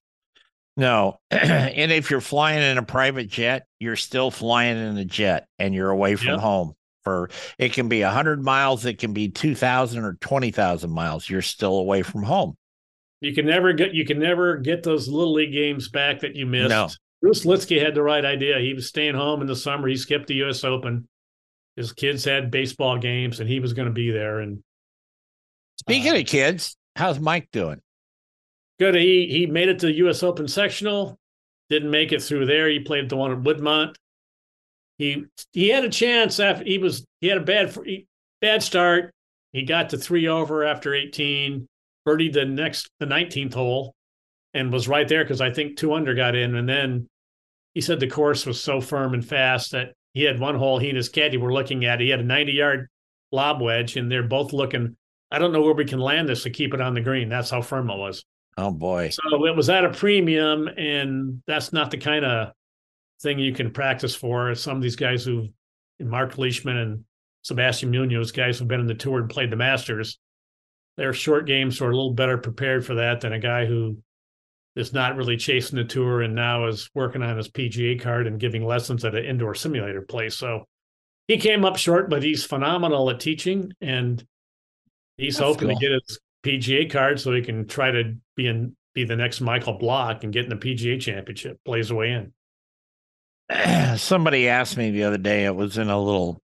No. 0.77 1.19
and 1.31 1.91
if 1.91 2.09
you're 2.09 2.21
flying 2.21 2.61
in 2.61 2.77
a 2.77 2.83
private 2.83 3.27
jet, 3.27 3.65
you're 3.79 3.95
still 3.95 4.31
flying 4.31 4.77
in 4.77 4.97
a 4.97 5.05
jet 5.05 5.47
and 5.59 5.73
you're 5.73 5.89
away 5.89 6.15
from 6.15 6.29
Yep. 6.29 6.39
home 6.39 6.73
for 7.03 7.29
it 7.57 7.71
can 7.73 7.87
be 7.87 8.03
100 8.03 8.43
miles, 8.43 8.85
it 8.85 8.97
can 8.99 9.13
be 9.13 9.29
2000 9.29 10.03
or 10.03 10.13
20,000 10.19 10.89
miles. 10.91 11.29
You're 11.29 11.41
still 11.41 11.75
away 11.77 12.01
from 12.03 12.23
home. 12.23 12.55
You 13.21 13.33
can 13.33 13.45
never 13.45 13.73
get 13.73 13.93
you 13.95 14.05
can 14.05 14.19
never 14.19 14.57
get 14.57 14.83
those 14.83 15.07
little 15.07 15.33
league 15.33 15.51
games 15.53 15.89
back 15.89 16.19
that 16.19 16.35
you 16.35 16.45
missed. 16.45 16.69
No. 16.69 16.89
Bruce 17.21 17.45
Lietzke 17.45 17.81
had 17.81 17.95
the 17.95 18.03
right 18.03 18.23
idea. 18.23 18.59
He 18.59 18.73
was 18.75 18.87
staying 18.87 19.15
home 19.15 19.41
in 19.41 19.47
the 19.47 19.55
summer. 19.55 19.87
He 19.87 19.95
skipped 19.97 20.27
the 20.27 20.35
U.S. 20.35 20.63
Open. 20.63 21.07
His 21.75 21.91
kids 21.91 22.23
had 22.23 22.51
baseball 22.51 22.97
games, 22.99 23.39
and 23.39 23.49
he 23.49 23.59
was 23.59 23.73
going 23.73 23.87
to 23.87 23.93
be 23.93 24.11
there. 24.11 24.41
And 24.41 24.61
Speaking 25.79 26.11
Uh, 26.11 26.17
of 26.17 26.25
kids, 26.27 26.75
how's 26.95 27.19
Mike 27.19 27.47
doing? 27.51 27.81
Good, 28.79 28.95
he 28.95 29.27
he 29.27 29.45
made 29.45 29.69
it 29.69 29.79
to 29.79 29.87
the 29.87 29.93
U.S. 29.93 30.23
Open 30.23 30.47
sectional. 30.47 31.17
Didn't 31.69 31.91
make 31.91 32.11
it 32.11 32.21
through 32.21 32.45
there. 32.45 32.69
He 32.69 32.79
played 32.79 33.09
the 33.09 33.17
one 33.17 33.31
at 33.31 33.39
Woodmont. 33.39 33.95
He 34.97 35.25
he 35.53 35.69
had 35.69 35.85
a 35.85 35.89
chance 35.89 36.39
after 36.39 36.63
he 36.63 36.77
was 36.77 37.05
he 37.21 37.27
had 37.27 37.37
a 37.37 37.41
bad 37.41 37.77
bad 38.41 38.63
start. 38.63 39.13
He 39.53 39.63
got 39.63 39.89
to 39.89 39.97
three 39.97 40.27
over 40.27 40.63
after 40.63 40.93
18, 40.93 41.67
birdied 42.07 42.33
the 42.33 42.45
next 42.45 42.89
the 42.99 43.05
19th 43.05 43.53
hole, 43.53 43.95
and 44.53 44.71
was 44.71 44.87
right 44.87 45.07
there 45.07 45.23
because 45.23 45.41
I 45.41 45.51
think 45.51 45.77
two 45.77 45.93
under 45.93 46.13
got 46.13 46.35
in. 46.35 46.55
And 46.55 46.67
then 46.67 47.07
he 47.73 47.81
said 47.81 47.99
the 47.99 48.07
course 48.07 48.45
was 48.45 48.61
so 48.61 48.81
firm 48.81 49.13
and 49.13 49.25
fast 49.25 49.71
that 49.71 49.93
he 50.13 50.23
had 50.23 50.39
one 50.39 50.55
hole 50.55 50.79
he 50.79 50.89
and 50.89 50.97
his 50.97 51.09
caddy 51.09 51.37
were 51.37 51.53
looking 51.53 51.85
at. 51.85 51.99
He 51.99 52.09
had 52.09 52.19
a 52.19 52.23
90 52.23 52.51
yard 52.51 52.87
lob 53.31 53.61
wedge, 53.61 53.97
and 53.97 54.11
they're 54.11 54.23
both 54.23 54.53
looking. 54.53 54.95
I 55.29 55.39
don't 55.39 55.51
know 55.51 55.61
where 55.61 55.73
we 55.73 55.85
can 55.85 55.99
land 55.99 56.29
this 56.29 56.43
to 56.43 56.49
keep 56.49 56.73
it 56.73 56.81
on 56.81 56.93
the 56.93 57.01
green. 57.01 57.29
That's 57.29 57.49
how 57.49 57.61
firm 57.61 57.89
it 57.89 57.97
was. 57.97 58.23
Oh 58.57 58.71
boy. 58.71 59.09
So 59.09 59.45
it 59.45 59.55
was 59.55 59.69
at 59.69 59.85
a 59.85 59.91
premium, 59.91 60.67
and 60.67 61.41
that's 61.45 61.71
not 61.71 61.91
the 61.91 61.97
kind 61.97 62.25
of 62.25 62.53
thing 63.21 63.39
you 63.39 63.53
can 63.53 63.71
practice 63.71 64.15
for. 64.15 64.53
Some 64.55 64.77
of 64.77 64.83
these 64.83 64.95
guys 64.95 65.23
who, 65.23 65.49
Mark 65.99 66.37
Leishman 66.37 66.77
and 66.77 67.03
Sebastian 67.43 67.91
Munoz, 67.91 68.31
guys 68.31 68.57
who've 68.57 68.67
been 68.67 68.79
in 68.79 68.87
the 68.87 68.95
tour 68.95 69.19
and 69.19 69.29
played 69.29 69.51
the 69.51 69.55
Masters, 69.55 70.17
their 70.97 71.13
short 71.13 71.45
games 71.45 71.79
are 71.81 71.91
a 71.91 71.95
little 71.95 72.13
better 72.13 72.37
prepared 72.37 72.83
for 72.85 72.95
that 72.95 73.21
than 73.21 73.33
a 73.33 73.39
guy 73.39 73.65
who 73.65 73.99
is 74.75 74.93
not 74.93 75.15
really 75.15 75.37
chasing 75.37 75.77
the 75.77 75.83
tour 75.83 76.21
and 76.21 76.35
now 76.35 76.67
is 76.67 76.89
working 76.93 77.21
on 77.21 77.37
his 77.37 77.49
PGA 77.49 77.99
card 77.99 78.27
and 78.27 78.39
giving 78.39 78.65
lessons 78.65 79.05
at 79.05 79.15
an 79.15 79.25
indoor 79.25 79.53
simulator 79.55 80.01
place. 80.01 80.35
So 80.35 80.65
he 81.27 81.37
came 81.37 81.65
up 81.65 81.77
short, 81.77 82.09
but 82.09 82.23
he's 82.23 82.43
phenomenal 82.43 83.09
at 83.09 83.19
teaching, 83.19 83.71
and 83.81 84.23
he's 85.17 85.37
That's 85.37 85.47
hoping 85.47 85.69
cool. 85.69 85.79
to 85.79 85.81
get 85.81 85.91
his 85.91 86.19
PGA 86.47 86.89
card 86.89 87.19
so 87.19 87.33
he 87.33 87.41
can 87.41 87.67
try 87.67 87.91
to 87.91 88.15
be 88.35 88.47
in 88.47 88.75
be 88.93 89.03
the 89.03 89.15
next 89.15 89.41
Michael 89.41 89.73
Block 89.73 90.23
and 90.23 90.33
get 90.33 90.45
in 90.45 90.49
the 90.49 90.55
PGA 90.55 90.99
championship. 90.99 91.59
Plays 91.65 91.91
away 91.91 92.11
in. 92.11 92.33
Somebody 93.97 94.49
asked 94.49 94.77
me 94.77 94.91
the 94.91 95.03
other 95.03 95.17
day, 95.17 95.45
it 95.45 95.55
was 95.55 95.77
in 95.77 95.89
a 95.89 96.01
little 96.01 96.41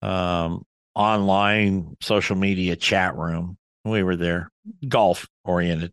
um 0.00 0.64
online 0.94 1.96
social 2.00 2.36
media 2.36 2.76
chat 2.76 3.16
room. 3.16 3.56
We 3.84 4.02
were 4.02 4.16
there, 4.16 4.50
golf 4.88 5.28
oriented. 5.44 5.92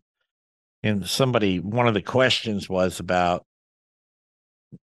And 0.82 1.06
somebody 1.06 1.60
one 1.60 1.88
of 1.88 1.94
the 1.94 2.02
questions 2.02 2.68
was 2.68 3.00
about 3.00 3.44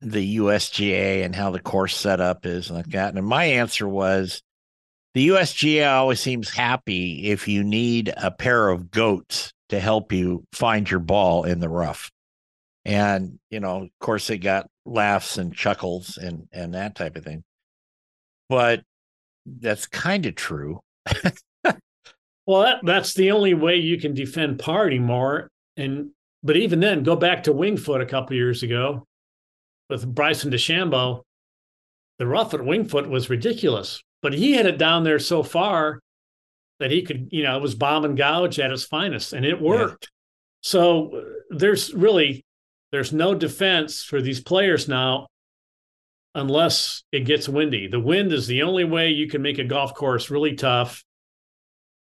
the 0.01 0.38
USGA 0.38 1.24
and 1.24 1.36
how 1.36 1.51
the 1.51 1.60
course 1.60 1.96
setup 1.96 2.46
is 2.46 2.72
like 2.72 2.88
that. 2.88 3.15
And 3.15 3.25
my 3.25 3.46
answer 3.46 3.88
was 3.88 4.41
the 5.13 5.30
USGA 5.30 5.91
always 5.91 6.20
seems 6.20 6.50
happy 6.50 7.30
if 7.30 7.48
you 7.48 7.63
need 7.63 8.13
a 8.15 8.32
pair 8.32 8.70
of 8.70 8.91
goats 8.91 9.51
to 9.70 9.80
help 9.80 10.12
you 10.12 10.46
find 10.53 10.89
your 10.89 11.00
ball 11.00 11.44
in 11.44 11.60
the 11.60 11.70
rough. 11.70 12.12
And, 12.86 13.39
you 13.50 13.60
know, 13.60 13.84
of 13.84 13.89
course 14.00 14.27
they 14.27 14.38
got 14.38 14.68
laughs 14.86 15.38
and 15.38 15.53
chuckles 15.53 16.18
and 16.18 16.48
and 16.51 16.74
that 16.74 16.96
type 16.96 17.15
of 17.15 17.24
thing. 17.24 17.44
But 18.50 18.84
that's 19.46 19.86
kind 19.86 20.25
of 20.25 20.36
true. 20.36 20.82
well, 22.46 22.63
that, 22.63 22.80
that's 22.84 23.13
the 23.13 23.32
only 23.32 23.53
way 23.53 23.75
you 23.77 24.00
can 24.00 24.13
defend 24.13 24.60
par 24.60 24.88
anymore. 24.88 25.50
And 25.77 26.12
but 26.44 26.58
even 26.58 26.80
then, 26.80 27.03
go 27.03 27.15
back 27.15 27.44
to 27.44 27.53
Winged 27.53 27.82
Foot 27.82 28.01
a 28.01 28.06
couple 28.06 28.36
years 28.36 28.63
ago 28.63 29.06
with 29.89 30.08
Bryson 30.08 30.51
DeChambeau. 30.51 31.22
The 32.18 32.27
rough 32.27 32.53
at 32.53 32.63
Winged 32.65 32.89
Foot 32.89 33.10
was 33.10 33.30
ridiculous, 33.30 34.01
but 34.21 34.33
he 34.33 34.53
had 34.53 34.65
it 34.65 34.77
down 34.77 35.03
there 35.03 35.19
so 35.19 35.43
far 35.43 35.99
that 36.79 36.91
he 36.91 37.03
could, 37.03 37.29
you 37.31 37.43
know, 37.43 37.55
it 37.57 37.61
was 37.61 37.75
bomb 37.75 38.05
and 38.05 38.17
gouge 38.17 38.59
at 38.59 38.71
its 38.71 38.83
finest, 38.83 39.33
and 39.33 39.45
it 39.45 39.61
worked. 39.61 40.05
Yeah. 40.05 40.17
So 40.63 41.15
uh, 41.15 41.21
there's 41.49 41.93
really 41.93 42.43
there's 42.91 43.13
no 43.13 43.33
defense 43.33 44.03
for 44.03 44.21
these 44.21 44.41
players 44.41 44.87
now 44.87 45.27
unless 46.35 47.03
it 47.11 47.21
gets 47.21 47.49
windy. 47.49 47.87
The 47.87 47.99
wind 47.99 48.31
is 48.31 48.47
the 48.47 48.63
only 48.63 48.83
way 48.83 49.09
you 49.09 49.27
can 49.27 49.41
make 49.41 49.59
a 49.59 49.63
golf 49.63 49.93
course 49.93 50.29
really 50.29 50.55
tough. 50.55 51.03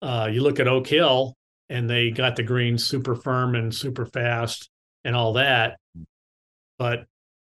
Uh, 0.02 0.28
you 0.30 0.42
look 0.42 0.60
at 0.60 0.68
Oak 0.68 0.86
Hill, 0.86 1.34
and 1.68 1.88
they 1.88 2.10
got 2.10 2.36
the 2.36 2.42
greens 2.42 2.84
super 2.84 3.14
firm 3.14 3.54
and 3.54 3.74
super 3.74 4.06
fast 4.06 4.68
and 5.04 5.16
all 5.16 5.34
that. 5.34 5.78
But 6.78 7.06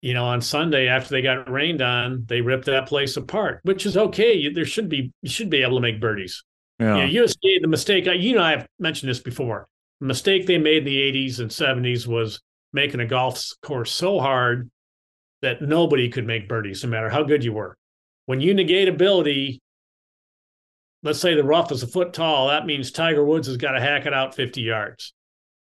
you 0.06 0.14
know, 0.14 0.24
on 0.24 0.40
Sunday 0.40 0.86
after 0.86 1.10
they 1.10 1.20
got 1.20 1.50
rained 1.50 1.82
on, 1.82 2.24
they 2.28 2.40
ripped 2.40 2.66
that 2.66 2.86
place 2.86 3.16
apart, 3.16 3.58
which 3.64 3.84
is 3.86 3.96
okay. 3.96 4.34
You, 4.34 4.52
there 4.52 4.64
should 4.64 4.88
be 4.88 5.12
you 5.20 5.28
should 5.28 5.50
be 5.50 5.62
able 5.62 5.78
to 5.78 5.80
make 5.80 6.00
birdies. 6.00 6.44
Yeah. 6.78 7.06
You 7.06 7.22
know, 7.22 7.24
USGA, 7.24 7.60
the 7.60 7.66
mistake, 7.66 8.06
you 8.06 8.36
know, 8.36 8.42
I've 8.42 8.68
mentioned 8.78 9.10
this 9.10 9.18
before. 9.18 9.66
The 10.00 10.06
mistake 10.06 10.46
they 10.46 10.58
made 10.58 10.78
in 10.78 10.84
the 10.84 10.96
80s 10.96 11.40
and 11.40 11.50
70s 11.50 12.06
was 12.06 12.40
making 12.72 13.00
a 13.00 13.06
golf 13.06 13.50
course 13.62 13.90
so 13.90 14.20
hard 14.20 14.70
that 15.42 15.60
nobody 15.60 16.08
could 16.08 16.26
make 16.26 16.48
birdies, 16.48 16.84
no 16.84 16.90
matter 16.90 17.10
how 17.10 17.24
good 17.24 17.42
you 17.42 17.52
were. 17.52 17.76
When 18.26 18.40
you 18.40 18.54
negate 18.54 18.88
ability, 18.88 19.60
let's 21.02 21.18
say 21.18 21.34
the 21.34 21.42
rough 21.42 21.72
is 21.72 21.82
a 21.82 21.88
foot 21.88 22.12
tall, 22.12 22.46
that 22.48 22.64
means 22.64 22.92
Tiger 22.92 23.24
Woods 23.24 23.48
has 23.48 23.56
got 23.56 23.72
to 23.72 23.80
hack 23.80 24.06
it 24.06 24.14
out 24.14 24.36
50 24.36 24.60
yards. 24.60 25.14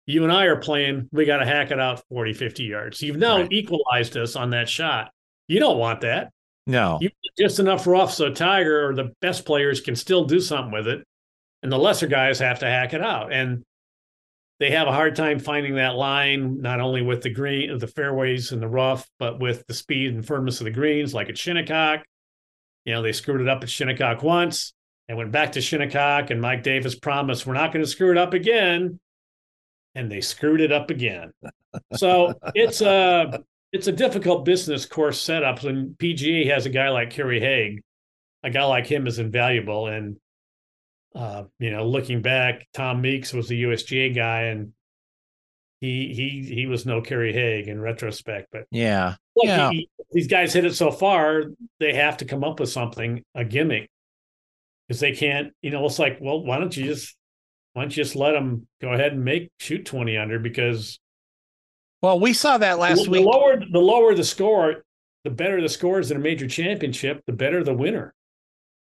You 0.06 0.24
and 0.24 0.32
I 0.32 0.46
are 0.46 0.58
playing, 0.58 1.10
we 1.12 1.26
got 1.26 1.38
to 1.38 1.46
hack 1.46 1.72
it 1.72 1.80
out 1.80 2.04
40, 2.10 2.34
50 2.34 2.64
yards. 2.64 3.02
You've 3.02 3.18
now 3.18 3.38
right. 3.38 3.52
equalized 3.52 4.16
us 4.18 4.36
on 4.36 4.52
that 4.52 4.70
shot. 4.70 5.12
You 5.48 5.60
don't 5.60 5.80
want 5.80 6.02
that. 6.02 6.32
No. 6.68 7.00
You 7.02 7.10
just 7.38 7.60
enough 7.60 7.86
rough 7.86 8.14
so 8.14 8.32
Tiger 8.32 8.90
or 8.90 8.96
the 8.96 9.12
best 9.22 9.46
players 9.46 9.82
can 9.82 9.96
still 9.96 10.26
do 10.26 10.40
something 10.40 10.72
with 10.72 10.88
it. 10.88 11.04
And 11.64 11.72
the 11.72 11.78
lesser 11.78 12.08
guys 12.08 12.40
have 12.40 12.60
to 12.60 12.68
hack 12.68 12.94
it 12.94 13.02
out. 13.02 13.34
And 13.34 13.64
they 14.60 14.72
have 14.72 14.88
a 14.88 14.94
hard 14.94 15.16
time 15.16 15.40
finding 15.40 15.76
that 15.76 15.96
line, 15.96 16.62
not 16.62 16.80
only 16.80 17.02
with 17.02 17.22
the 17.22 17.34
green, 17.34 17.78
the 17.78 17.88
fairways 17.88 18.52
and 18.52 18.62
the 18.62 18.68
rough, 18.68 19.06
but 19.20 19.40
with 19.40 19.66
the 19.68 19.74
speed 19.74 20.14
and 20.14 20.26
firmness 20.26 20.62
of 20.62 20.66
the 20.66 20.72
greens, 20.72 21.14
like 21.14 21.30
at 21.30 21.38
Shinnecock. 21.38 22.06
You 22.86 22.94
know, 22.94 23.02
they 23.02 23.12
screwed 23.12 23.42
it 23.42 23.50
up 23.50 23.64
at 23.64 23.70
Shinnecock 23.70 24.24
once 24.24 24.74
and 25.08 25.18
went 25.18 25.32
back 25.32 25.54
to 25.54 25.62
Shinnecock, 25.62 26.30
and 26.30 26.40
Mike 26.40 26.64
Davis 26.64 26.96
promised, 26.96 27.46
We're 27.46 27.54
not 27.54 27.74
going 27.74 27.84
to 27.84 27.90
screw 27.90 28.12
it 28.12 28.18
up 28.18 28.34
again. 28.34 29.00
And 29.96 30.12
they 30.12 30.22
screwed 30.22 30.62
it 30.62 30.72
up 30.72 30.90
again. 30.90 31.32
So 31.94 32.34
it's 32.54 32.82
a 32.82 33.44
it's 33.72 33.88
a 33.88 33.92
difficult 33.92 34.46
business 34.46 34.86
course 34.86 35.20
setup. 35.20 35.64
When 35.64 35.96
PGA 35.98 36.50
has 36.52 36.66
a 36.66 36.70
guy 36.70 36.90
like 36.90 37.10
Kerry 37.12 37.40
Haigh, 37.40 37.80
a 38.44 38.50
guy 38.50 38.64
like 38.66 38.88
him 38.88 39.08
is 39.08 39.20
invaluable. 39.20 39.88
And 39.88 40.18
uh, 41.16 41.44
you 41.60 41.72
know, 41.72 41.88
looking 41.88 42.22
back, 42.22 42.68
Tom 42.74 43.02
Meeks 43.02 43.34
was 43.34 43.48
the 43.48 43.64
USGA 43.64 44.14
guy, 44.14 44.44
and 44.44 44.74
he 45.82 46.14
he 46.14 46.54
he 46.54 46.66
was 46.66 46.86
no 46.86 47.02
Kerry 47.02 47.34
Haigh 47.34 47.68
in 47.68 47.80
retrospect. 47.80 48.48
But 48.52 48.66
yeah, 48.72 49.16
like 49.36 49.48
yeah. 49.48 49.70
He, 49.72 49.90
these 50.12 50.28
guys 50.28 50.54
hit 50.54 50.66
it 50.66 50.76
so 50.76 50.92
far, 50.92 51.44
they 51.80 51.94
have 51.94 52.18
to 52.18 52.26
come 52.26 52.44
up 52.44 52.60
with 52.60 52.70
something, 52.70 53.24
a 53.34 53.44
gimmick, 53.44 53.90
because 54.88 55.00
they 55.00 55.14
can't. 55.14 55.52
You 55.62 55.72
know, 55.72 55.86
it's 55.86 56.00
like, 56.00 56.20
well, 56.22 56.44
why 56.44 56.60
don't 56.60 56.76
you 56.76 56.86
just 56.86 57.16
why 57.76 57.82
don't 57.82 57.96
you 57.96 58.04
just 58.04 58.16
let 58.16 58.32
them 58.32 58.68
go 58.82 58.94
ahead 58.94 59.12
and 59.12 59.24
make 59.24 59.52
shoot 59.60 59.86
twenty 59.86 60.18
under 60.18 60.40
because 60.40 60.98
well, 62.02 62.20
we 62.20 62.32
saw 62.34 62.58
that 62.60 62.80
last 62.80 63.04
the, 63.04 63.10
week. 63.10 63.24
The 63.24 63.30
lower 63.30 63.60
the 63.60 63.80
lower 63.80 64.16
the 64.16 64.24
score, 64.24 64.86
the 65.26 65.30
better 65.30 65.62
the 65.62 65.68
scores 65.68 66.10
in 66.10 66.18
a 66.18 66.20
major 66.22 66.48
championship, 66.48 67.22
the 67.28 67.34
better 67.34 67.64
the 67.66 67.74
winner. 67.74 68.14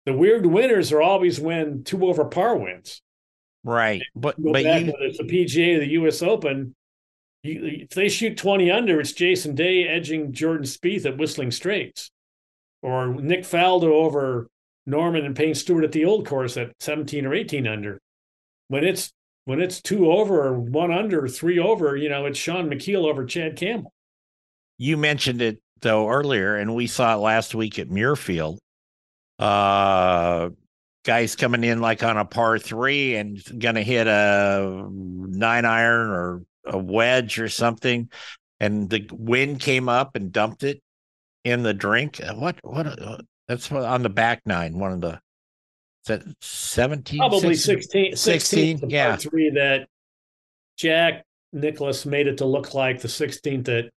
The 0.06 0.14
weird 0.14 0.46
winners 0.46 0.92
are 0.92 1.02
always 1.02 1.40
when 1.40 1.84
two 1.86 2.06
over 2.06 2.26
par 2.26 2.58
wins. 2.58 3.02
Right, 3.64 4.02
but 4.14 4.36
but 4.38 4.64
back, 4.64 4.82
you, 4.82 4.94
it's 5.00 5.20
the 5.20 5.24
PGA 5.24 5.78
or 5.78 5.80
the 5.80 5.92
U.S. 5.92 6.22
Open. 6.22 6.76
You, 7.44 7.84
if 7.84 7.92
they 7.92 8.10
shoot 8.10 8.36
twenty 8.36 8.70
under, 8.70 9.00
it's 9.00 9.14
Jason 9.14 9.56
Day 9.56 9.88
edging 9.88 10.34
Jordan 10.34 10.66
Spieth 10.66 11.06
at 11.06 11.18
Whistling 11.18 11.52
Straits, 11.52 12.12
or 12.82 13.14
Nick 13.14 13.44
Faldo 13.44 13.84
over 13.84 14.48
Norman 14.86 15.26
and 15.26 15.36
Payne 15.36 15.56
Stewart 15.56 15.86
at 15.86 15.94
the 15.94 16.04
Old 16.04 16.28
Course 16.28 16.58
at 16.58 16.72
seventeen 16.82 17.26
or 17.26 17.34
eighteen 17.34 17.68
under. 17.68 18.02
When 18.72 18.86
it's 18.86 19.12
when 19.44 19.60
it's 19.60 19.82
two 19.82 20.10
over 20.10 20.58
one 20.58 20.94
under, 20.94 21.28
three 21.28 21.60
over, 21.60 21.98
you 21.98 22.08
know, 22.08 22.26
it's 22.26 22.40
Shaun 22.40 22.70
Micheel 22.70 23.04
over 23.04 23.26
Chad 23.26 23.58
Campbell. 23.58 23.92
You 24.78 24.96
mentioned 24.96 25.42
it 25.42 25.60
though 25.82 26.08
earlier, 26.08 26.56
and 26.56 26.74
we 26.74 26.88
saw 26.88 27.16
it 27.16 27.18
last 27.18 27.54
week 27.54 27.80
at 27.80 27.90
Muirfield. 27.90 28.60
Uh, 29.38 30.52
guys 31.04 31.36
coming 31.36 31.66
in 31.66 31.82
like 31.82 32.02
on 32.02 32.16
a 32.16 32.24
par 32.24 32.58
three 32.58 33.16
and 33.16 33.44
gonna 33.60 33.84
hit 33.84 34.08
a 34.08 34.88
nine 34.90 35.66
iron 35.66 36.10
or 36.10 36.42
a 36.66 36.78
wedge 36.78 37.40
or 37.40 37.50
something, 37.50 38.10
and 38.62 38.90
the 38.90 39.06
wind 39.12 39.60
came 39.60 39.90
up 39.90 40.16
and 40.16 40.32
dumped 40.32 40.64
it 40.64 40.82
in 41.44 41.62
the 41.62 41.74
drink. 41.74 42.22
What? 42.36 42.56
What? 42.64 42.88
Uh, 42.88 43.18
that's 43.50 43.70
on 43.70 44.02
the 44.02 44.10
back 44.10 44.44
nine. 44.46 44.80
One 44.80 44.94
of 44.94 45.02
the 45.02 45.20
that 46.06 46.24
17 46.42 47.20
probably 47.20 47.56
16 47.56 48.16
16, 48.16 48.80
16 48.80 48.90
yeah. 48.90 49.16
three 49.16 49.50
that 49.52 49.88
jack 50.78 51.24
nicklaus 51.54 52.06
made 52.06 52.28
it 52.28 52.38
to 52.38 52.46
look 52.46 52.74
like 52.74 53.02
the 53.02 53.08
16th 53.08 53.66
that 53.66 53.90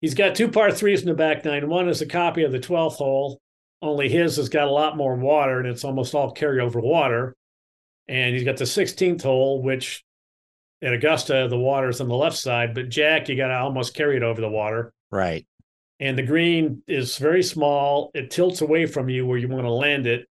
he's 0.00 0.14
got 0.14 0.34
two 0.34 0.48
par 0.48 0.70
threes 0.70 1.00
in 1.00 1.08
the 1.08 1.14
back 1.14 1.44
nine. 1.44 1.68
One 1.68 1.88
is 1.88 2.02
a 2.02 2.06
copy 2.06 2.42
of 2.42 2.52
the 2.52 2.58
12th 2.58 2.96
hole 2.96 3.40
only 3.80 4.08
his 4.08 4.36
has 4.36 4.48
got 4.48 4.66
a 4.66 4.72
lot 4.72 4.96
more 4.96 5.14
water 5.14 5.60
and 5.60 5.68
it's 5.68 5.84
almost 5.84 6.14
all 6.14 6.34
carryover 6.34 6.82
water. 6.82 7.36
And 8.08 8.34
he's 8.34 8.44
got 8.44 8.56
the 8.56 8.64
16th 8.64 9.22
hole 9.22 9.62
which 9.62 10.04
at 10.82 10.92
augusta 10.92 11.48
the 11.48 11.58
water 11.58 11.88
is 11.88 12.00
on 12.00 12.06
the 12.06 12.14
left 12.14 12.36
side 12.36 12.72
but 12.72 12.88
jack 12.88 13.28
you 13.28 13.36
got 13.36 13.48
to 13.48 13.58
almost 13.58 13.94
carry 13.94 14.16
it 14.16 14.22
over 14.22 14.40
the 14.40 14.48
water. 14.48 14.92
Right. 15.10 15.46
And 16.00 16.16
the 16.16 16.22
green 16.22 16.82
is 16.86 17.18
very 17.18 17.42
small. 17.42 18.12
It 18.14 18.30
tilts 18.30 18.60
away 18.60 18.86
from 18.86 19.08
you 19.08 19.26
where 19.26 19.38
you 19.38 19.48
want 19.48 19.64
to 19.64 19.70
land 19.70 20.06
it 20.06 20.28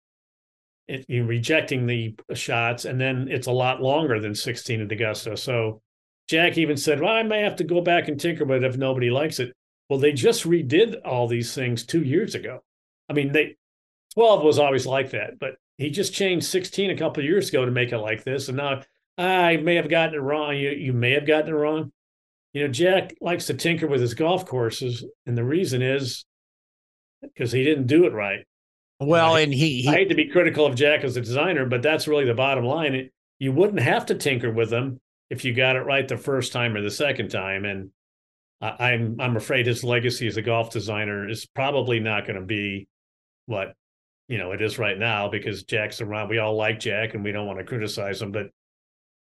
it, 0.88 1.04
you 1.08 1.24
rejecting 1.24 1.86
the 1.86 2.14
shots, 2.34 2.84
and 2.84 3.00
then 3.00 3.28
it's 3.30 3.46
a 3.46 3.52
lot 3.52 3.82
longer 3.82 4.20
than 4.20 4.34
16 4.34 4.82
at 4.82 4.92
Augusta. 4.92 5.36
So 5.36 5.80
Jack 6.28 6.58
even 6.58 6.76
said, 6.76 7.00
"Well, 7.00 7.12
I 7.12 7.22
may 7.22 7.42
have 7.42 7.56
to 7.56 7.64
go 7.64 7.80
back 7.80 8.08
and 8.08 8.20
tinker 8.20 8.44
with 8.44 8.64
it 8.64 8.68
if 8.68 8.76
nobody 8.76 9.10
likes 9.10 9.40
it." 9.40 9.52
Well, 9.88 9.98
they 9.98 10.12
just 10.12 10.44
redid 10.44 11.00
all 11.04 11.28
these 11.28 11.54
things 11.54 11.84
two 11.84 12.02
years 12.02 12.34
ago. 12.34 12.60
I 13.08 13.12
mean, 13.12 13.32
they 13.32 13.56
12 14.14 14.42
was 14.44 14.58
always 14.58 14.86
like 14.86 15.10
that, 15.10 15.38
but 15.38 15.56
he 15.76 15.90
just 15.90 16.14
changed 16.14 16.46
16 16.46 16.90
a 16.90 16.96
couple 16.96 17.24
years 17.24 17.48
ago 17.48 17.64
to 17.64 17.70
make 17.70 17.92
it 17.92 17.98
like 17.98 18.24
this, 18.24 18.48
and 18.48 18.56
now 18.56 18.82
ah, 19.18 19.22
I 19.22 19.56
may 19.58 19.76
have 19.76 19.88
gotten 19.88 20.14
it 20.14 20.22
wrong. 20.22 20.56
You 20.56 20.70
you 20.70 20.92
may 20.92 21.12
have 21.12 21.26
gotten 21.26 21.50
it 21.50 21.56
wrong. 21.56 21.92
You 22.52 22.62
know, 22.62 22.72
Jack 22.72 23.14
likes 23.20 23.46
to 23.46 23.54
tinker 23.54 23.86
with 23.86 24.00
his 24.00 24.14
golf 24.14 24.46
courses, 24.46 25.04
and 25.26 25.36
the 25.36 25.44
reason 25.44 25.82
is 25.82 26.24
because 27.22 27.52
he 27.52 27.64
didn't 27.64 27.86
do 27.86 28.04
it 28.04 28.12
right. 28.12 28.46
Well, 29.00 29.36
and 29.36 29.52
he, 29.52 29.82
he, 29.82 29.88
I 29.88 29.92
hate 29.92 30.08
to 30.08 30.14
be 30.14 30.28
critical 30.28 30.66
of 30.66 30.76
Jack 30.76 31.04
as 31.04 31.16
a 31.16 31.20
designer, 31.20 31.66
but 31.66 31.82
that's 31.82 32.06
really 32.06 32.24
the 32.24 32.34
bottom 32.34 32.64
line. 32.64 32.94
It, 32.94 33.12
you 33.38 33.52
wouldn't 33.52 33.80
have 33.80 34.06
to 34.06 34.14
tinker 34.14 34.50
with 34.50 34.70
them 34.70 35.00
if 35.30 35.44
you 35.44 35.52
got 35.52 35.76
it 35.76 35.80
right 35.80 36.06
the 36.06 36.16
first 36.16 36.52
time 36.52 36.76
or 36.76 36.82
the 36.82 36.90
second 36.90 37.28
time. 37.28 37.64
And 37.64 37.90
I, 38.60 38.92
I'm 38.92 39.20
I'm 39.20 39.36
afraid 39.36 39.66
his 39.66 39.84
legacy 39.84 40.26
as 40.26 40.36
a 40.36 40.42
golf 40.42 40.70
designer 40.70 41.28
is 41.28 41.46
probably 41.46 42.00
not 42.00 42.26
going 42.26 42.38
to 42.38 42.46
be 42.46 42.86
what 43.46 43.74
you 44.28 44.38
know 44.38 44.52
it 44.52 44.62
is 44.62 44.78
right 44.78 44.98
now 44.98 45.28
because 45.28 45.64
Jack's 45.64 46.00
around. 46.00 46.28
We 46.28 46.38
all 46.38 46.56
like 46.56 46.80
Jack 46.80 47.14
and 47.14 47.24
we 47.24 47.32
don't 47.32 47.46
want 47.46 47.58
to 47.58 47.64
criticize 47.64 48.22
him, 48.22 48.32
but 48.32 48.46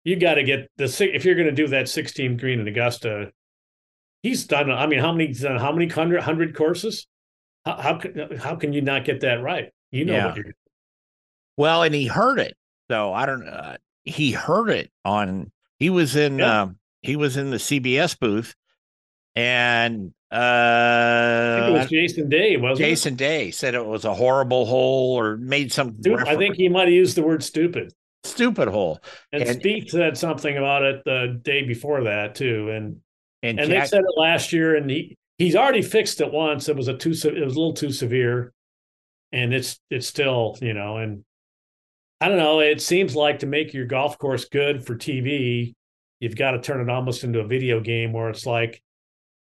you 0.03 0.15
got 0.17 0.35
to 0.35 0.43
get 0.43 0.69
the 0.77 0.85
if 1.13 1.25
you're 1.25 1.35
going 1.35 1.47
to 1.47 1.51
do 1.51 1.67
that 1.69 1.89
16 1.89 2.37
green 2.37 2.59
in 2.59 2.67
Augusta. 2.67 3.31
He's 4.21 4.45
done. 4.45 4.71
I 4.71 4.87
mean, 4.87 4.99
how 4.99 5.11
many 5.11 5.33
how 5.33 5.71
many 5.73 5.87
hundred 5.87 6.21
hundred 6.21 6.55
courses? 6.55 7.07
How, 7.65 7.77
how 7.81 7.97
can 7.97 8.37
how 8.37 8.55
can 8.55 8.73
you 8.73 8.81
not 8.81 9.05
get 9.05 9.21
that 9.21 9.41
right? 9.41 9.71
You 9.91 10.05
know 10.05 10.13
yeah. 10.13 10.25
what 10.27 10.35
you're. 10.37 10.53
Well, 11.57 11.83
and 11.83 11.93
he 11.93 12.07
heard 12.07 12.39
it. 12.39 12.57
So 12.89 13.13
I 13.13 13.25
don't. 13.25 13.47
Uh, 13.47 13.77
he 14.03 14.31
heard 14.31 14.69
it 14.69 14.91
on. 15.05 15.51
He 15.79 15.89
was 15.89 16.15
in. 16.15 16.39
Yeah. 16.39 16.63
Um, 16.63 16.77
he 17.01 17.15
was 17.15 17.37
in 17.37 17.49
the 17.51 17.57
CBS 17.57 18.17
booth, 18.17 18.55
and 19.35 20.13
uh, 20.31 21.67
it 21.69 21.71
was 21.73 21.89
Jason 21.89 22.29
Day, 22.29 22.57
wasn't 22.57 22.87
Jason 22.87 23.13
it? 23.13 23.17
Day 23.17 23.51
said 23.51 23.75
it 23.75 23.85
was 23.85 24.05
a 24.05 24.13
horrible 24.13 24.65
hole 24.65 25.17
or 25.17 25.37
made 25.37 25.71
some. 25.71 25.97
I 26.25 26.35
think 26.35 26.55
he 26.55 26.69
might 26.69 26.87
have 26.87 26.93
used 26.93 27.15
the 27.15 27.23
word 27.23 27.43
stupid. 27.43 27.93
stupid 28.23 28.67
hole. 28.67 28.99
And, 29.31 29.43
And- 29.43 29.61
Spieth 29.61 29.89
said 29.89 30.17
something 30.17 30.57
about 30.57 30.83
it 30.83 31.03
the 31.05 31.39
day 31.43 31.63
before 31.63 32.03
that 32.05 32.35
too, 32.35 32.69
and 32.69 33.01
And, 33.43 33.59
and 33.59 33.71
they 33.71 33.85
said 33.85 33.99
it 33.99 34.17
last 34.17 34.53
year, 34.53 34.75
and 34.75 34.89
he 34.89 35.17
he's 35.43 35.55
already 35.55 35.81
fixed 35.81 36.21
it 36.21 36.31
once. 36.31 36.69
It 36.69 36.75
was 36.75 36.87
a 36.87 36.97
too 36.97 37.11
it 37.11 37.43
was 37.43 37.55
a 37.55 37.59
little 37.59 37.73
too 37.73 37.91
severe, 37.91 38.53
and 39.31 39.53
it's 39.53 39.79
it's 39.89 40.07
still 40.07 40.57
you 40.61 40.73
know, 40.73 40.97
and 40.97 41.23
I 42.21 42.29
don't 42.29 42.37
know. 42.37 42.61
It 42.61 42.81
seems 42.81 43.15
like 43.15 43.39
to 43.39 43.45
make 43.45 43.73
your 43.73 43.85
golf 43.85 44.17
course 44.17 44.45
good 44.45 44.85
for 44.85 44.95
TV, 44.95 45.73
you've 46.19 46.37
got 46.37 46.51
to 46.51 46.61
turn 46.61 46.81
it 46.81 46.89
almost 46.89 47.25
into 47.25 47.41
a 47.41 47.47
video 47.47 47.81
game 47.81 48.13
where 48.13 48.29
it's 48.29 48.45
like 48.45 48.81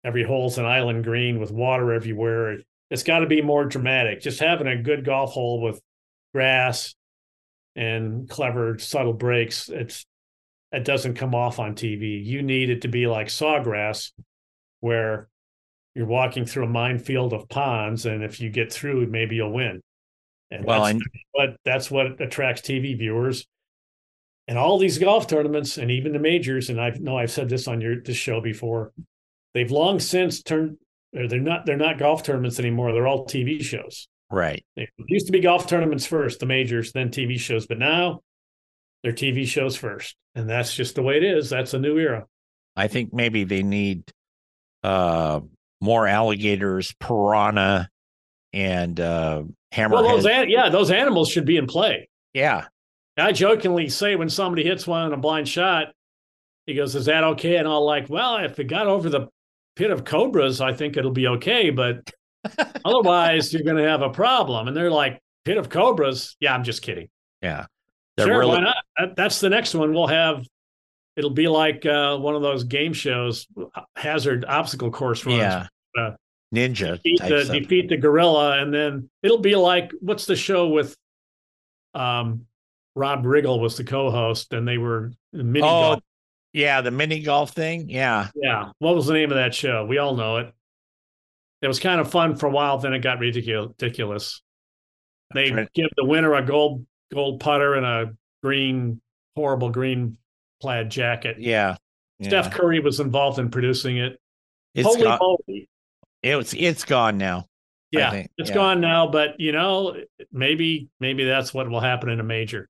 every 0.05 0.25
hole's 0.25 0.59
an 0.59 0.67
island 0.67 1.05
green 1.05 1.39
with 1.39 1.53
water 1.53 1.93
everywhere. 1.93 2.59
It's 2.91 3.05
got 3.05 3.21
to 3.21 3.27
be 3.27 3.43
more 3.43 3.65
dramatic. 3.65 4.21
Just 4.21 4.41
having 4.41 4.67
a 4.67 4.83
good 4.83 5.05
golf 5.05 5.33
hole 5.33 5.63
with 5.63 5.81
grass 6.35 6.95
and 7.77 8.29
clever 8.29 8.79
subtle 8.79 9.13
breaks, 9.13 9.69
it's 9.69 10.05
it 10.73 10.85
doesn't 10.85 11.15
come 11.15 11.37
off 11.37 11.61
on 11.61 11.77
TV. 11.77 12.25
You 12.25 12.43
need 12.43 12.71
it 12.71 12.83
to 12.83 12.89
be 12.89 13.07
like 13.07 13.29
sawgrass, 13.29 14.11
where 14.81 15.29
you're 15.95 16.07
walking 16.07 16.45
through 16.45 16.65
a 16.65 16.69
minefield 16.69 17.33
of 17.33 17.49
ponds, 17.49 18.07
and 18.07 18.23
if 18.23 18.41
you 18.41 18.51
get 18.51 18.73
through, 18.73 19.07
maybe 19.07 19.37
you'll 19.37 19.53
win. 19.53 19.81
And 20.51 20.65
well, 20.65 20.85
that's 20.85 20.99
what 21.33 21.57
that's 21.65 21.91
what 21.91 22.21
attracts 22.21 22.63
TV 22.63 22.97
viewers. 22.99 23.47
And 24.47 24.59
all 24.59 24.79
these 24.79 24.99
golf 24.99 25.27
tournaments, 25.27 25.79
and 25.79 25.91
even 25.91 26.13
the 26.13 26.19
majors, 26.19 26.69
and 26.69 26.81
I 26.81 26.91
know 26.91 27.17
I've 27.17 27.31
said 27.31 27.49
this 27.49 27.67
on 27.67 27.81
your 27.81 28.01
this 28.03 28.17
show 28.17 28.41
before, 28.41 28.93
they've 29.55 29.71
long 29.71 30.01
since 30.01 30.43
turned. 30.43 30.79
Or 31.17 31.29
they're 31.29 31.39
not. 31.41 31.65
They're 31.65 31.77
not 31.77 31.99
golf 31.99 32.25
tournaments 32.25 32.59
anymore. 32.59 32.93
They're 32.93 33.07
all 33.07 33.25
TV 33.25 33.63
shows. 33.63 34.09
right. 34.33 34.65
It 34.77 34.91
used 35.07 35.27
to 35.27 35.33
be 35.33 35.39
golf 35.39 35.69
tournaments 35.69 36.05
first, 36.07 36.41
the 36.41 36.47
majors, 36.47 36.91
then 36.91 37.11
TV 37.11 37.39
shows, 37.39 37.69
but 37.69 37.79
now 37.79 38.21
they're 39.05 39.13
TV 39.13 39.47
shows 39.47 39.77
first, 39.77 40.17
and 40.35 40.51
that's 40.51 40.75
just 40.75 40.97
the 40.97 41.03
way 41.03 41.17
it 41.19 41.23
is. 41.23 41.51
That's 41.51 41.73
a 41.73 41.79
new 41.79 41.99
era. 41.99 42.27
I 42.75 42.89
think 42.89 43.13
maybe 43.13 43.45
they 43.45 43.63
need 43.63 44.03
uh 44.83 45.41
more 45.85 46.07
alligators, 46.09 46.95
piranha, 46.99 47.89
and 48.53 48.99
uh 48.99 49.43
hammerhead. 49.73 49.91
Well, 49.93 50.03
those 50.17 50.27
an- 50.27 50.49
yeah, 50.51 50.69
those 50.71 50.91
animals 50.91 51.29
should 51.31 51.45
be 51.45 51.57
in 51.57 51.67
play. 51.67 52.09
yeah. 52.33 52.67
I 53.17 53.31
jokingly 53.31 53.89
say 53.91 54.17
when 54.17 54.29
somebody 54.29 54.65
hits 54.65 54.89
one 54.89 55.03
on 55.03 55.13
a 55.13 55.17
blind 55.17 55.49
shot, 55.49 55.93
he 56.67 56.75
goes, 56.75 56.97
"Is 56.97 57.05
that 57.05 57.23
okay?" 57.23 57.57
And 57.59 57.69
I'll 57.69 57.85
like, 57.85 58.09
"Well, 58.11 58.39
if 58.39 58.59
it 58.59 58.65
got 58.65 58.89
over 58.89 59.09
the 59.09 59.29
pit 59.77 59.93
of 59.93 60.05
cobras, 60.05 60.61
I 60.61 60.73
think 60.73 60.97
it'll 60.97 61.13
be 61.13 61.29
okay, 61.29 61.71
but 61.71 62.11
otherwise, 62.85 63.53
you're 63.53 63.63
going 63.63 63.77
to 63.77 63.89
have 63.89 64.03
a 64.03 64.11
problem." 64.11 64.67
And 64.67 64.77
they're 64.77 64.91
like, 64.91 65.21
"Pit 65.45 65.59
of 65.59 65.69
cobras?" 65.69 66.35
Yeah, 66.41 66.55
I'm 66.57 66.65
just 66.65 66.83
kidding. 66.83 67.09
Yeah. 67.41 67.67
They're 68.17 68.27
sure, 68.27 68.39
really- 68.41 68.51
why 68.57 68.61
not? 68.63 68.77
That, 68.99 69.15
that's 69.17 69.39
the 69.41 69.49
next 69.51 69.75
one. 69.75 69.93
We'll 69.95 70.09
have. 70.09 70.45
It'll 71.17 71.31
be 71.31 71.47
like 71.47 71.87
uh, 71.87 72.17
one 72.19 72.35
of 72.35 72.43
those 72.43 72.65
game 72.65 72.93
shows, 72.95 73.47
hazard 73.95 74.45
obstacle 74.45 74.91
course 74.91 75.25
runs. 75.25 75.39
Yeah. 75.39 75.67
Uh, 75.99 76.11
Ninja 76.55 76.97
defeat 77.03 77.21
the 77.21 77.45
defeat 77.61 77.89
the 77.89 77.97
gorilla, 77.97 78.59
and 78.61 78.73
then 78.73 79.09
it'll 79.23 79.39
be 79.39 79.57
like 79.57 79.91
what's 80.01 80.27
the 80.27 80.37
show 80.37 80.69
with 80.69 80.97
um 81.95 82.47
Rob 82.97 83.25
Riggle 83.25 83.61
was 83.61 83.77
the 83.77 83.85
co-host, 83.85 84.53
and 84.53 84.67
they 84.69 84.79
were 84.79 85.13
mini 85.33 85.61
Oh, 85.61 85.65
golf. 85.95 86.01
yeah, 86.53 86.81
the 86.81 86.91
mini 86.93 87.21
golf 87.23 87.51
thing. 87.51 87.89
Yeah. 87.89 88.29
Yeah, 88.37 88.71
what 88.79 88.95
was 88.95 89.07
the 89.07 89.15
name 89.15 89.31
of 89.33 89.37
that 89.37 89.53
show? 89.55 89.85
We 89.85 89.99
all 89.99 90.15
know 90.15 90.37
it. 90.39 90.53
It 91.61 91.67
was 91.67 91.81
kind 91.81 92.01
of 92.01 92.11
fun 92.11 92.37
for 92.37 92.47
a 92.47 92.51
while, 92.51 92.79
then 92.79 92.93
it 92.93 93.01
got 93.01 93.19
ridiculous. 93.19 94.43
They 95.35 95.51
Trying- 95.51 95.69
give 95.75 95.89
the 95.97 96.05
winner 96.05 96.35
a 96.35 96.45
gold 96.45 96.87
gold 97.13 97.41
putter 97.41 97.75
and 97.75 97.85
a 97.87 98.15
green, 98.43 99.01
horrible 99.35 99.71
green 99.71 100.19
plaid 100.61 100.91
jacket. 100.91 101.37
Yeah. 101.41 101.77
yeah. 102.21 102.29
Steph 102.29 102.53
Curry 102.53 102.79
was 102.81 103.01
involved 103.01 103.39
in 103.41 103.51
producing 103.51 103.97
it. 103.99 104.21
it's 104.75 104.87
Holy 104.87 105.03
gone, 105.03 105.19
moly! 105.21 105.64
It's 106.25 106.55
it's 106.55 106.85
gone 106.85 107.19
now. 107.19 107.47
Yeah, 107.91 108.25
it's 108.39 108.49
yeah. 108.49 108.55
gone 108.55 108.81
now, 108.81 109.07
but 109.07 109.39
you 109.39 109.53
know, 109.53 109.97
maybe 110.33 110.89
maybe 110.99 111.25
that's 111.25 111.55
what 111.55 111.69
will 111.69 111.81
happen 111.81 112.09
in 112.09 112.19
a 112.19 112.25
major. 112.25 112.69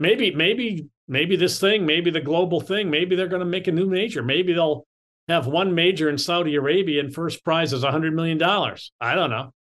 Maybe 0.00 0.34
maybe 0.34 0.88
maybe 1.06 1.36
this 1.36 1.60
thing, 1.60 1.86
maybe 1.86 2.10
the 2.10 2.20
global 2.20 2.60
thing, 2.60 2.90
maybe 2.90 3.14
they're 3.14 3.28
going 3.28 3.40
to 3.40 3.46
make 3.46 3.68
a 3.68 3.72
new 3.72 3.86
major. 3.86 4.22
Maybe 4.22 4.52
they'll 4.52 4.86
have 5.28 5.46
one 5.46 5.74
major 5.74 6.08
in 6.08 6.18
Saudi 6.18 6.54
Arabia 6.56 7.00
and 7.00 7.14
first 7.14 7.44
prize 7.44 7.72
is 7.72 7.84
a 7.84 7.90
hundred 7.90 8.14
million 8.14 8.38
dollars. 8.38 8.92
I 9.00 9.14
don't 9.14 9.30
know. 9.30 9.52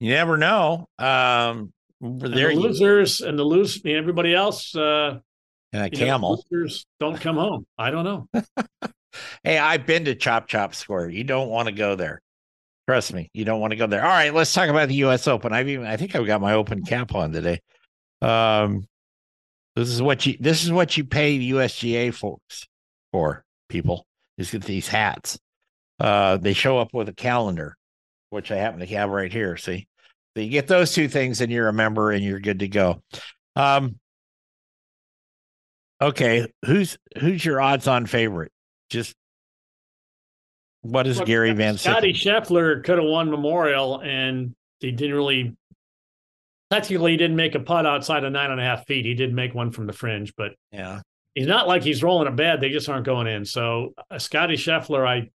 You 0.00 0.10
never 0.10 0.36
know. 0.36 0.88
Um 0.98 1.72
And 2.00 2.20
there 2.20 2.48
the 2.48 2.56
losers 2.56 3.20
and 3.20 3.38
the 3.38 3.44
lose 3.44 3.80
everybody 3.84 4.34
else. 4.34 4.74
Uh, 4.74 5.20
and 5.72 5.82
a 5.82 5.96
you 5.96 6.00
know, 6.00 6.06
camel. 6.06 6.44
losers 6.50 6.86
don't 6.98 7.20
come 7.20 7.36
home. 7.36 7.66
I 7.78 7.90
don't 7.90 8.04
know. 8.04 8.28
Hey, 9.42 9.58
I've 9.58 9.86
been 9.86 10.04
to 10.06 10.14
Chop 10.14 10.46
Chop 10.46 10.74
Square. 10.74 11.10
You 11.10 11.24
don't 11.24 11.48
want 11.48 11.66
to 11.68 11.72
go 11.72 11.96
there. 11.96 12.20
Trust 12.88 13.12
me, 13.12 13.30
you 13.32 13.44
don't 13.44 13.60
want 13.60 13.70
to 13.70 13.76
go 13.76 13.86
there. 13.86 14.02
All 14.02 14.08
right, 14.08 14.34
let's 14.34 14.52
talk 14.52 14.68
about 14.68 14.88
the 14.88 14.96
US 14.96 15.28
Open. 15.28 15.52
I've 15.52 15.68
even 15.68 15.86
I 15.86 15.96
think 15.96 16.16
I've 16.16 16.26
got 16.26 16.40
my 16.40 16.54
open 16.54 16.82
cap 16.84 17.14
on 17.14 17.32
today. 17.32 17.60
Um 18.20 18.84
this 19.76 19.88
is 19.88 20.02
what 20.02 20.26
you 20.26 20.36
this 20.40 20.64
is 20.64 20.72
what 20.72 20.96
you 20.96 21.04
pay 21.04 21.38
USGA 21.38 22.12
folks 22.12 22.66
for 23.12 23.44
people 23.68 24.06
is 24.38 24.50
get 24.50 24.64
these 24.64 24.88
hats. 24.88 25.38
Uh 26.00 26.36
they 26.36 26.52
show 26.52 26.78
up 26.78 26.92
with 26.92 27.08
a 27.08 27.14
calendar, 27.14 27.76
which 28.30 28.50
I 28.50 28.56
happen 28.56 28.80
to 28.80 28.86
have 28.86 29.10
right 29.10 29.32
here. 29.32 29.56
See, 29.56 29.86
so 30.36 30.42
you 30.42 30.50
get 30.50 30.66
those 30.66 30.92
two 30.92 31.06
things 31.08 31.40
and 31.40 31.52
you're 31.52 31.68
a 31.68 31.72
member 31.72 32.10
and 32.10 32.24
you're 32.24 32.40
good 32.40 32.58
to 32.58 32.68
go. 32.68 33.02
Um 33.54 34.00
okay, 36.00 36.52
who's 36.64 36.98
who's 37.20 37.44
your 37.44 37.60
odds 37.60 37.86
on 37.86 38.06
favorite? 38.06 38.50
Just 38.90 39.14
what 40.82 41.06
is 41.06 41.18
Look, 41.18 41.26
Gary 41.26 41.52
Van 41.52 41.78
Scotty? 41.78 42.12
Scheffler 42.12 42.82
could 42.84 42.98
have 42.98 43.06
won 43.06 43.30
Memorial, 43.30 44.00
and 44.00 44.54
he 44.80 44.90
didn't 44.92 45.14
really. 45.14 45.56
Technically, 46.70 47.12
he 47.12 47.16
didn't 47.16 47.36
make 47.36 47.54
a 47.56 47.60
putt 47.60 47.84
outside 47.86 48.22
of 48.24 48.32
nine 48.32 48.50
and 48.50 48.60
a 48.60 48.64
half 48.64 48.86
feet. 48.86 49.04
He 49.04 49.14
did 49.14 49.34
make 49.34 49.54
one 49.54 49.72
from 49.72 49.86
the 49.86 49.92
fringe, 49.92 50.32
but 50.36 50.52
Yeah. 50.70 51.00
he's 51.34 51.48
not 51.48 51.66
like 51.66 51.82
he's 51.82 52.02
rolling 52.02 52.28
a 52.28 52.30
bad. 52.30 52.60
They 52.60 52.70
just 52.70 52.88
aren't 52.88 53.04
going 53.04 53.26
in. 53.26 53.44
So 53.44 53.92
uh, 54.10 54.18
Scotty 54.20 54.54
Scheffler, 54.54 55.04
I 55.06 55.30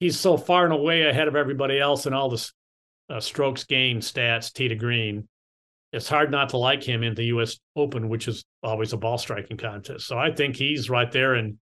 he's 0.00 0.18
so 0.18 0.36
far 0.38 0.64
and 0.64 0.72
away 0.72 1.02
ahead 1.02 1.28
of 1.28 1.36
everybody 1.36 1.78
else 1.78 2.06
in 2.06 2.14
all 2.14 2.30
the 2.30 2.50
uh, 3.10 3.20
strokes 3.20 3.64
gained 3.64 4.02
stats, 4.02 4.52
tee 4.52 4.68
to 4.68 4.74
green. 4.74 5.28
It's 5.92 6.08
hard 6.08 6.30
not 6.30 6.48
to 6.50 6.56
like 6.56 6.82
him 6.82 7.02
in 7.02 7.14
the 7.14 7.24
U.S. 7.26 7.58
Open, 7.76 8.08
which 8.08 8.26
is 8.26 8.44
always 8.62 8.92
a 8.92 8.96
ball 8.96 9.18
striking 9.18 9.56
contest. 9.56 10.06
So 10.06 10.18
I 10.18 10.30
think 10.32 10.56
he's 10.56 10.88
right 10.90 11.10
there, 11.12 11.34
and 11.34 11.58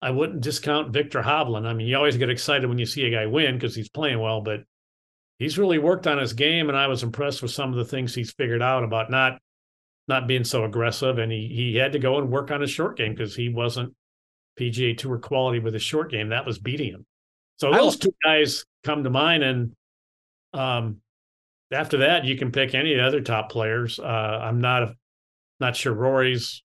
I 0.00 0.10
wouldn't 0.10 0.42
discount 0.42 0.92
Viktor 0.92 1.22
Hovland. 1.22 1.66
I 1.66 1.72
mean, 1.72 1.88
you 1.88 1.96
always 1.96 2.16
get 2.16 2.30
excited 2.30 2.68
when 2.68 2.78
you 2.78 2.86
see 2.86 3.04
a 3.04 3.10
guy 3.10 3.26
win 3.26 3.56
because 3.56 3.74
he's 3.74 3.88
playing 3.88 4.20
well, 4.20 4.40
but 4.40 4.60
he's 5.38 5.58
really 5.58 5.78
worked 5.78 6.06
on 6.06 6.18
his 6.18 6.32
game, 6.32 6.68
and 6.68 6.78
I 6.78 6.86
was 6.86 7.02
impressed 7.02 7.42
with 7.42 7.50
some 7.50 7.70
of 7.70 7.76
the 7.76 7.84
things 7.84 8.14
he's 8.14 8.32
figured 8.32 8.62
out 8.62 8.84
about 8.84 9.10
not 9.10 9.38
not 10.06 10.26
being 10.26 10.44
so 10.44 10.64
aggressive, 10.64 11.18
and 11.18 11.30
he 11.32 11.48
he 11.48 11.76
had 11.76 11.92
to 11.92 11.98
go 11.98 12.18
and 12.18 12.30
work 12.30 12.50
on 12.50 12.60
his 12.60 12.70
short 12.70 12.96
game 12.96 13.12
because 13.12 13.34
he 13.34 13.48
wasn't 13.48 13.94
PGA 14.58 14.96
Tour 14.96 15.18
quality 15.18 15.58
with 15.58 15.74
his 15.74 15.82
short 15.82 16.10
game. 16.10 16.28
That 16.28 16.46
was 16.46 16.58
beating 16.58 16.92
him. 16.92 17.06
So 17.58 17.72
those 17.72 17.96
two 17.96 18.12
guys 18.24 18.64
come 18.84 19.02
to 19.04 19.10
mind, 19.10 19.42
and 19.42 19.72
um, 20.52 20.98
after 21.72 21.98
that, 21.98 22.24
you 22.24 22.36
can 22.36 22.52
pick 22.52 22.74
any 22.74 22.92
of 22.92 22.98
the 22.98 23.06
other 23.06 23.20
top 23.20 23.50
players. 23.50 23.98
Uh, 23.98 24.04
I'm 24.04 24.60
not 24.60 24.94
not 25.60 25.76
sure 25.76 25.92
Rory's. 25.92 26.62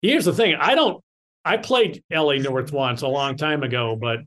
Here's 0.00 0.24
the 0.24 0.32
thing: 0.32 0.54
I 0.58 0.74
don't. 0.74 1.02
I 1.46 1.58
played 1.58 2.02
LA 2.10 2.34
North 2.34 2.72
once 2.72 3.02
a 3.02 3.08
long 3.08 3.36
time 3.36 3.62
ago, 3.62 3.94
but 3.94 4.18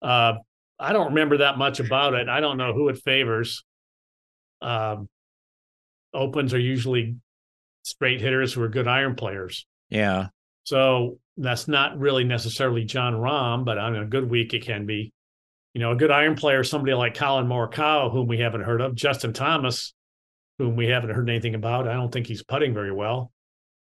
uh, 0.00 0.34
I 0.78 0.92
don't 0.92 1.08
remember 1.08 1.38
that 1.38 1.58
much 1.58 1.80
about 1.80 2.14
it. 2.14 2.28
I 2.28 2.38
don't 2.38 2.58
know 2.58 2.72
who 2.72 2.88
it 2.90 2.98
favors. 2.98 3.64
Um, 4.62 5.08
opens 6.14 6.54
are 6.54 6.60
usually 6.60 7.16
straight 7.82 8.20
hitters 8.20 8.52
who 8.52 8.62
are 8.62 8.68
good 8.68 8.86
iron 8.86 9.16
players. 9.16 9.66
Yeah. 9.90 10.28
So 10.62 11.18
that's 11.36 11.66
not 11.66 11.98
really 11.98 12.22
necessarily 12.22 12.84
Jon 12.84 13.14
Rahm, 13.14 13.64
but 13.64 13.76
on 13.76 13.96
a 13.96 14.06
good 14.06 14.30
week 14.30 14.54
it 14.54 14.64
can 14.64 14.86
be. 14.86 15.12
You 15.72 15.80
know, 15.80 15.90
a 15.90 15.96
good 15.96 16.12
iron 16.12 16.36
player, 16.36 16.62
somebody 16.62 16.94
like 16.94 17.16
Collin 17.16 17.48
Morikawa, 17.48 18.12
whom 18.12 18.28
we 18.28 18.38
haven't 18.38 18.60
heard 18.60 18.80
of, 18.80 18.94
Justin 18.94 19.32
Thomas, 19.32 19.92
whom 20.58 20.76
we 20.76 20.86
haven't 20.86 21.10
heard 21.10 21.28
anything 21.28 21.56
about. 21.56 21.88
I 21.88 21.94
don't 21.94 22.12
think 22.12 22.28
he's 22.28 22.44
putting 22.44 22.72
very 22.72 22.92
well. 22.92 23.32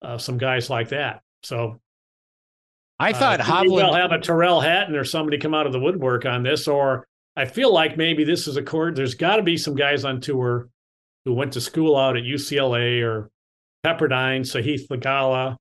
Uh, 0.02 0.18
some 0.18 0.38
guys 0.38 0.68
like 0.68 0.88
that. 0.88 1.20
So 1.44 1.78
I 3.00 3.12
thought 3.12 3.40
uh, 3.40 3.44
maybe 3.62 3.70
Hovland 3.70 3.74
We'll 3.74 3.94
have 3.94 4.12
a 4.12 4.18
Tyrrell 4.18 4.60
Hatton 4.60 4.96
or 4.96 5.04
somebody 5.04 5.38
come 5.38 5.54
out 5.54 5.66
of 5.66 5.72
the 5.72 5.78
woodwork 5.80 6.26
on 6.26 6.42
this, 6.42 6.66
or 6.66 7.06
I 7.36 7.44
feel 7.44 7.72
like 7.72 7.96
maybe 7.96 8.24
this 8.24 8.48
is 8.48 8.56
a 8.56 8.62
court. 8.62 8.96
There's 8.96 9.14
got 9.14 9.36
to 9.36 9.42
be 9.42 9.56
some 9.56 9.74
guys 9.76 10.04
on 10.04 10.20
tour 10.20 10.68
who 11.24 11.34
went 11.34 11.52
to 11.52 11.60
school 11.60 11.96
out 11.96 12.16
at 12.16 12.24
UCLA 12.24 13.02
or 13.02 13.30
Pepperdine, 13.86 14.40
Sahith 14.40 14.88
Theegala. 14.88 15.56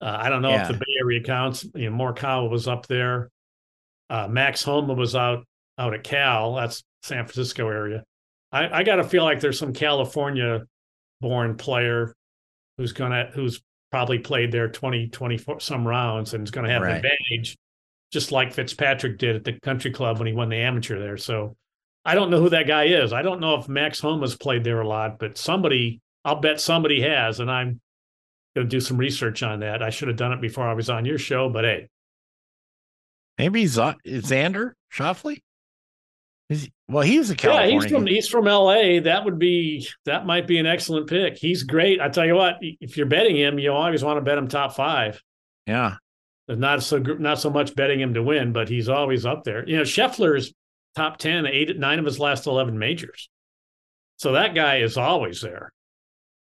Uh, 0.00 0.18
I 0.20 0.28
don't 0.28 0.42
know 0.42 0.50
Yeah. 0.50 0.62
if 0.62 0.68
the 0.68 0.74
Bay 0.74 0.94
Area 1.00 1.22
counts. 1.22 1.64
You 1.74 1.90
know, 1.90 1.96
Morikawa 1.96 2.50
was 2.50 2.66
up 2.66 2.88
there. 2.88 3.30
Uh, 4.10 4.26
Max 4.28 4.62
Homa 4.64 4.94
was 4.94 5.14
out 5.14 5.44
out 5.78 5.94
at 5.94 6.02
Cal. 6.02 6.54
That's 6.56 6.82
San 7.02 7.24
Francisco 7.24 7.68
area. 7.68 8.02
I, 8.50 8.80
I 8.80 8.82
got 8.82 8.96
to 8.96 9.04
feel 9.04 9.22
like 9.24 9.40
there's 9.40 9.58
some 9.58 9.72
California 9.72 10.62
born 11.20 11.56
player 11.56 12.12
who's 12.76 12.92
gonna 12.92 13.30
who's 13.32 13.62
probably 13.92 14.18
played 14.18 14.50
there 14.50 14.68
20, 14.68 15.08
24 15.08 15.60
some 15.60 15.86
rounds 15.86 16.34
and 16.34 16.42
is 16.44 16.50
gonna 16.50 16.70
have 16.70 16.82
Right. 16.82 16.92
an 16.92 16.96
advantage, 17.04 17.56
just 18.10 18.32
like 18.32 18.52
Fitzpatrick 18.52 19.18
did 19.18 19.36
at 19.36 19.44
the 19.44 19.52
country 19.60 19.92
club 19.92 20.18
when 20.18 20.26
he 20.26 20.32
won 20.32 20.48
the 20.48 20.56
amateur 20.56 20.98
there. 20.98 21.16
So 21.18 21.54
I 22.04 22.14
don't 22.16 22.30
know 22.30 22.40
who 22.40 22.48
that 22.48 22.66
guy 22.66 22.84
is. 22.84 23.12
I 23.12 23.22
don't 23.22 23.38
know 23.40 23.54
if 23.60 23.68
Max 23.68 24.00
Homa's 24.00 24.34
played 24.34 24.64
there 24.64 24.80
a 24.80 24.88
lot, 24.88 25.18
but 25.20 25.36
somebody, 25.38 26.00
I'll 26.24 26.40
bet 26.40 26.58
somebody 26.60 27.02
has, 27.02 27.38
and 27.38 27.50
I'm 27.50 27.80
gonna 28.56 28.66
do 28.68 28.80
some 28.80 28.96
research 28.96 29.42
on 29.42 29.60
that. 29.60 29.82
I 29.82 29.90
should 29.90 30.08
have 30.08 30.16
done 30.16 30.32
it 30.32 30.40
before 30.40 30.66
I 30.66 30.72
was 30.72 30.88
on 30.90 31.04
your 31.04 31.18
show, 31.18 31.48
but 31.50 31.64
hey, 31.64 31.88
Maybe 33.38 33.66
Z- 33.66 33.94
Xander 34.06 34.72
Schauffele. 34.92 35.42
Well, 36.88 37.02
he 37.02 37.18
was 37.18 37.30
a 37.30 37.36
yeah, 37.42 37.66
he's 37.66 37.86
from 37.86 38.06
he's 38.06 38.28
from 38.28 38.46
L.A. 38.48 38.98
That 39.00 39.24
would 39.24 39.38
be 39.38 39.86
that 40.04 40.26
might 40.26 40.46
be 40.46 40.58
an 40.58 40.66
excellent 40.66 41.08
pick. 41.08 41.38
He's 41.38 41.62
great. 41.62 42.00
I 42.00 42.08
tell 42.08 42.26
you 42.26 42.34
what, 42.34 42.56
if 42.60 42.96
you're 42.96 43.06
betting 43.06 43.36
him, 43.36 43.58
you 43.58 43.72
always 43.72 44.04
want 44.04 44.18
to 44.18 44.20
bet 44.22 44.38
him 44.38 44.48
top 44.48 44.74
five. 44.74 45.22
yeah. 45.66 45.96
There's 46.48 46.58
not 46.58 46.82
so 46.82 46.98
not 46.98 47.38
so 47.40 47.50
much 47.50 47.74
betting 47.76 48.00
him 48.00 48.14
to 48.14 48.22
win, 48.22 48.52
but 48.52 48.68
he's 48.68 48.88
always 48.88 49.24
up 49.24 49.44
there. 49.44 49.66
You 49.66 49.76
know, 49.76 49.84
Scheffler's 49.84 50.52
top 50.96 51.18
ten, 51.18 51.46
eight, 51.46 51.78
nine 51.78 52.00
of 52.00 52.04
his 52.04 52.18
last 52.18 52.46
eleven 52.46 52.78
majors. 52.78 53.30
So 54.16 54.32
that 54.32 54.54
guy 54.54 54.78
is 54.78 54.96
always 54.96 55.40
there. 55.40 55.72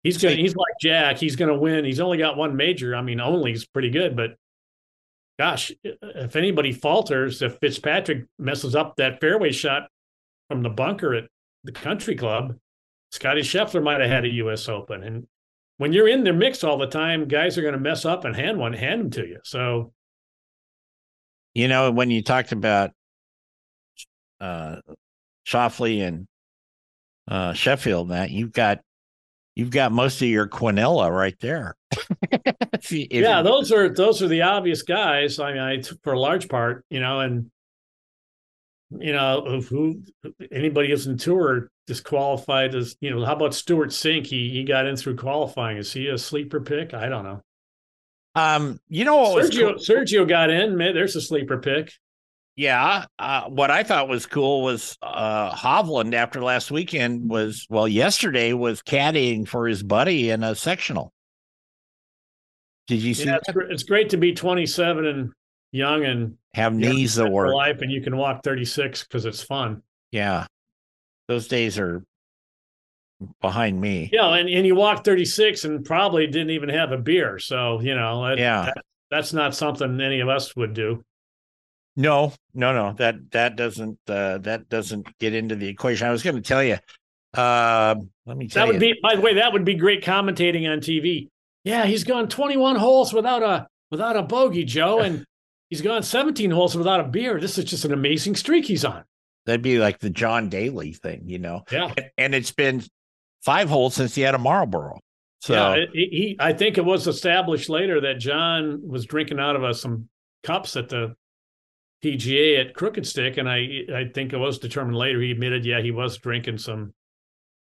He's 0.03 0.19
going. 0.19 0.39
He's 0.39 0.57
like 0.57 0.75
Jack. 0.81 1.19
He's 1.19 1.37
going 1.37 1.51
to 1.51 1.59
win. 1.59 1.85
He's 1.85 2.01
only 2.01 2.19
got 2.19 2.37
one 2.37 2.57
major. 2.57 2.97
I 2.97 3.03
mean, 3.03 3.21
only 3.21 3.53
is 3.53 3.67
pretty 3.67 3.91
good, 3.91 4.17
but 4.17 4.37
gosh, 5.39 5.73
if 5.83 6.37
anybody 6.37 6.73
falters, 6.73 7.43
if 7.43 7.59
Fitzpatrick 7.59 8.27
messes 8.39 8.75
up 8.77 8.97
that 8.97 9.21
fairway 9.21 9.53
shot 9.53 9.89
from 10.49 10.63
the 10.63 10.69
bunker 10.71 11.15
at 11.15 11.25
the 11.65 11.73
country 11.73 12.15
club, 12.15 12.57
Scotty 13.11 13.41
Scheffler 13.43 13.83
might 13.83 14.01
have 14.01 14.11
had 14.11 14.25
a 14.25 14.33
U.S. 14.35 14.69
Open. 14.69 15.03
And 15.03 15.27
when 15.79 15.93
you're 15.93 16.09
in 16.09 16.25
their 16.25 16.33
mix 16.33 16.63
all 16.65 16.79
the 16.79 16.87
time, 16.87 17.27
guys 17.27 17.57
are 17.59 17.63
going 17.63 17.75
to 17.75 17.81
mess 17.81 18.05
up 18.05 18.25
and 18.25 18.35
hand 18.35 18.59
one, 18.59 18.73
hand 18.73 19.01
them 19.01 19.11
to 19.11 19.27
you. 19.27 19.39
So 19.45 19.93
You 21.55 21.69
know, 21.69 21.91
when 21.91 22.11
you 22.11 22.23
talked 22.23 22.53
about 22.53 22.91
uh 24.41 24.77
Schauffele 25.47 26.07
and 26.07 26.27
uh 27.29 27.53
Scheffler, 27.53 28.09
that 28.09 28.31
you've 28.31 28.53
got 28.53 28.81
you've 29.57 29.71
got 29.71 29.93
most 29.93 30.21
of 30.23 30.29
your 30.29 30.49
Quinella 30.49 31.11
right 31.11 31.37
there. 31.41 31.77
If 32.75 32.93
you- 32.93 33.07
if 33.11 33.23
yeah, 33.23 33.41
those 33.41 33.73
are 33.73 33.89
those 33.89 34.21
are 34.23 34.29
the 34.29 34.43
obvious 34.43 34.83
guys. 34.83 35.39
I 35.39 35.53
mean, 35.53 35.63
I 35.63 35.83
for 36.03 36.13
a 36.13 36.21
large 36.21 36.49
part, 36.51 36.85
you 36.91 37.01
know, 37.01 37.21
and 37.21 37.51
you 38.91 39.13
know 39.13 39.61
who 39.69 40.03
anybody 40.53 40.91
who's 40.91 41.07
in 41.07 41.17
tour 41.17 41.71
disqualified 41.87 42.75
as 42.75 42.97
you 43.01 43.11
know. 43.11 43.25
How 43.25 43.35
about 43.35 43.55
Stewart 43.55 43.89
Cink? 43.91 44.27
He 44.27 44.51
he 44.51 44.65
got 44.65 44.87
in 44.87 44.97
through 44.97 45.17
qualifying. 45.17 45.79
Is 45.79 45.93
he 45.93 46.09
a 46.09 46.19
sleeper 46.19 46.61
pick? 46.61 46.93
I 46.93 47.09
don't 47.09 47.25
know. 47.25 47.41
um, 48.35 48.79
you 48.89 49.05
know 49.07 49.37
Sergio 49.37 49.71
cool? 49.71 49.75
Sergio 49.77 50.29
got 50.29 50.51
in. 50.51 50.77
Man, 50.77 50.95
there's 50.95 51.17
a 51.17 51.21
sleeper 51.23 51.59
pick. 51.59 51.93
Yeah, 52.57 53.07
uh, 53.19 53.43
what 53.49 53.71
I 53.73 53.83
thought 53.83 54.09
was 54.09 54.27
cool 54.27 54.63
was 54.63 54.97
uh 55.03 55.53
Hovland 55.53 56.15
after 56.15 56.41
last 56.43 56.71
weekend 56.71 57.29
was 57.29 57.67
well 57.69 57.89
yesterday 57.89 58.53
was 58.53 58.81
caddying 58.81 59.47
for 59.49 59.67
his 59.67 59.83
buddy 59.83 60.31
in 60.31 60.45
a 60.45 60.55
sectional. 60.55 61.13
Did 62.87 63.03
you 63.03 63.15
see 63.15 63.25
Yeah, 63.25 63.37
it's, 63.37 63.47
that? 63.49 63.57
it's 63.71 63.83
great 63.83 64.11
to 64.11 64.17
be 64.19 64.35
27 64.35 65.07
and 65.07 65.33
young 65.73 66.05
and 66.05 66.37
Have 66.55 66.75
knees 66.75 67.15
that 67.17 67.31
work. 67.31 67.53
life, 67.55 67.81
and 67.81 67.91
you 67.91 68.01
can 68.03 68.17
walk 68.17 68.43
36 68.45 69.03
because 69.05 69.25
it's 69.25 69.43
fun. 69.43 69.83
Yeah. 70.13 70.47
Those 71.27 71.49
days 71.49 71.79
are 71.79 72.05
behind 73.41 73.81
me. 73.81 74.11
Yeah, 74.13 74.35
and, 74.35 74.49
and 74.51 74.67
you 74.67 74.75
walk 74.75 75.03
36 75.05 75.65
and 75.65 75.83
probably 75.85 76.27
didn't 76.27 76.51
even 76.51 76.69
have 76.69 76.93
a 76.93 76.99
beer. 76.99 77.39
So, 77.39 77.81
you 77.81 77.95
know, 77.97 78.29
that- 78.29 78.39
Yeah. 78.39 78.67
that- 78.67 78.85
that's 79.11 79.33
not 79.33 79.55
something 79.55 80.01
any 80.01 80.21
of 80.21 80.29
us 80.29 80.55
would 80.55 80.75
do. 80.75 81.03
No, 81.97 82.33
no, 82.55 82.73
no. 82.73 82.93
That 82.95 83.31
that 83.33 83.57
doesn't 83.57 83.99
uh 84.09 84.39
that 84.39 84.69
doesn't 84.69 85.07
get 85.19 85.35
into 85.35 85.55
the 85.55 85.69
equation. 85.69 86.07
I 86.07 86.11
was 86.11 86.23
going 86.23 86.37
to 86.37 86.43
tell 86.43 86.63
you. 86.63 86.79
Uh, 87.33 87.97
let 88.27 88.37
me 88.37 88.49
tell 88.49 88.67
That 88.67 88.73
would 88.75 88.83
you. 88.83 88.95
be, 88.95 89.01
by 89.03 89.17
the 89.17 89.21
way, 89.21 89.35
that 89.35 89.53
would 89.53 89.65
be 89.65 89.75
great 89.75 90.05
commentating 90.05 90.71
on 90.71 90.79
TV. 90.79 91.29
Yeah, 91.65 91.85
he's 91.87 92.05
gone 92.05 92.29
21 92.29 92.77
holes 92.77 93.13
without 93.13 93.43
a 93.43 93.67
without 93.91 94.17
a 94.17 94.23
bogey, 94.23 94.65
Joe, 94.65 95.01
and 95.01 95.25
he's 95.71 95.81
gone 95.83 96.03
17 96.03 96.51
holes 96.51 96.77
without 96.77 97.01
a 97.01 97.05
beer. 97.05 97.41
This 97.41 97.59
is 97.59 97.65
just 97.65 97.85
an 97.85 97.93
amazing 97.93 98.37
streak 98.37 98.67
he's 98.67 98.85
on. 98.85 99.05
That'd 99.47 99.63
be 99.63 99.79
like 99.79 99.99
the 99.99 100.11
John 100.11 100.49
Daly 100.49 100.93
thing, 100.93 101.23
you 101.27 101.39
know. 101.39 101.63
Yeah. 101.71 101.93
And, 101.97 102.11
and 102.19 102.35
it's 102.35 102.53
been 102.53 102.83
five 103.45 103.69
holes 103.69 103.95
since 103.95 104.15
he 104.15 104.23
had 104.23 104.35
a 104.35 104.39
Marlboro. 104.39 104.99
So 105.41 105.53
yeah, 105.55 105.75
it- 105.83 105.91
he, 105.93 106.01
he, 106.11 106.37
I 106.41 106.53
think 106.55 106.79
it 106.79 106.85
was 106.85 107.07
established 107.07 107.69
later 107.69 108.01
that 108.03 108.19
John 108.21 108.81
was 108.87 109.05
drinking 109.07 109.39
out 109.41 109.57
of 109.57 109.65
uh, 109.65 109.73
some 109.75 110.09
cups 110.45 110.77
at 110.77 110.89
the 110.89 111.15
PGA 112.05 112.61
at 112.61 112.75
Crooked 112.75 113.07
Stick, 113.07 113.39
and 113.39 113.49
I 113.49 113.85
I 113.95 114.11
think 114.13 114.35
it 114.35 114.37
was 114.37 114.59
determined 114.59 114.97
later. 114.97 115.21
He 115.21 115.31
admitted, 115.31 115.65
yeah, 115.65 115.81
he 115.81 115.91
was 115.91 116.19
drinking 116.19 116.59
some. 116.59 116.93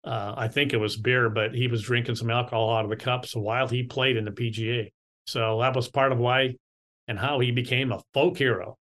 Uh, 0.03 0.35
I 0.37 0.49
think 0.49 0.73
it 0.73 0.79
was 0.79 0.97
beer, 0.97 1.29
but 1.29 1.55
he 1.55 1.69
was 1.69 1.83
drinking 1.83 2.17
some 2.17 2.31
alcohol 2.31 2.75
out 2.75 2.85
of 2.85 2.91
the 2.91 2.97
cups 2.97 3.37
while 3.37 3.69
he 3.69 3.83
played 3.83 4.17
in 4.17 4.25
the 4.25 4.31
PGA. 4.31 4.91
So 5.27 5.61
that 5.61 5.75
was 5.75 5.89
part 5.89 6.13
of 6.13 6.19
why 6.19 6.57
and 7.09 7.19
how 7.19 7.41
he 7.41 7.51
became 7.51 7.93
a 7.93 8.03
folk 8.13 8.37
hero. 8.37 8.77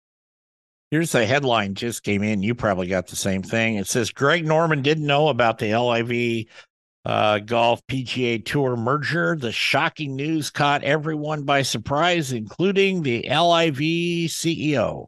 Here's 0.90 1.12
the 1.12 1.24
headline 1.24 1.74
just 1.74 2.02
came 2.02 2.22
in. 2.22 2.42
You 2.42 2.54
probably 2.54 2.88
got 2.88 3.06
the 3.06 3.16
same 3.16 3.42
thing. 3.42 3.76
It 3.76 3.86
says 3.86 4.10
Greg 4.10 4.46
Norman 4.46 4.82
didn't 4.82 5.06
know 5.06 5.28
about 5.28 5.58
the 5.58 5.74
LIV 5.76 6.46
uh, 7.04 7.38
Golf 7.38 7.84
PGA 7.86 8.44
Tour 8.44 8.76
merger. 8.76 9.36
The 9.36 9.52
shocking 9.52 10.14
news 10.14 10.50
caught 10.50 10.84
everyone 10.84 11.44
by 11.44 11.62
surprise, 11.62 12.32
including 12.32 13.02
the 13.02 13.22
LIV 13.28 14.28
CEO. 14.28 15.06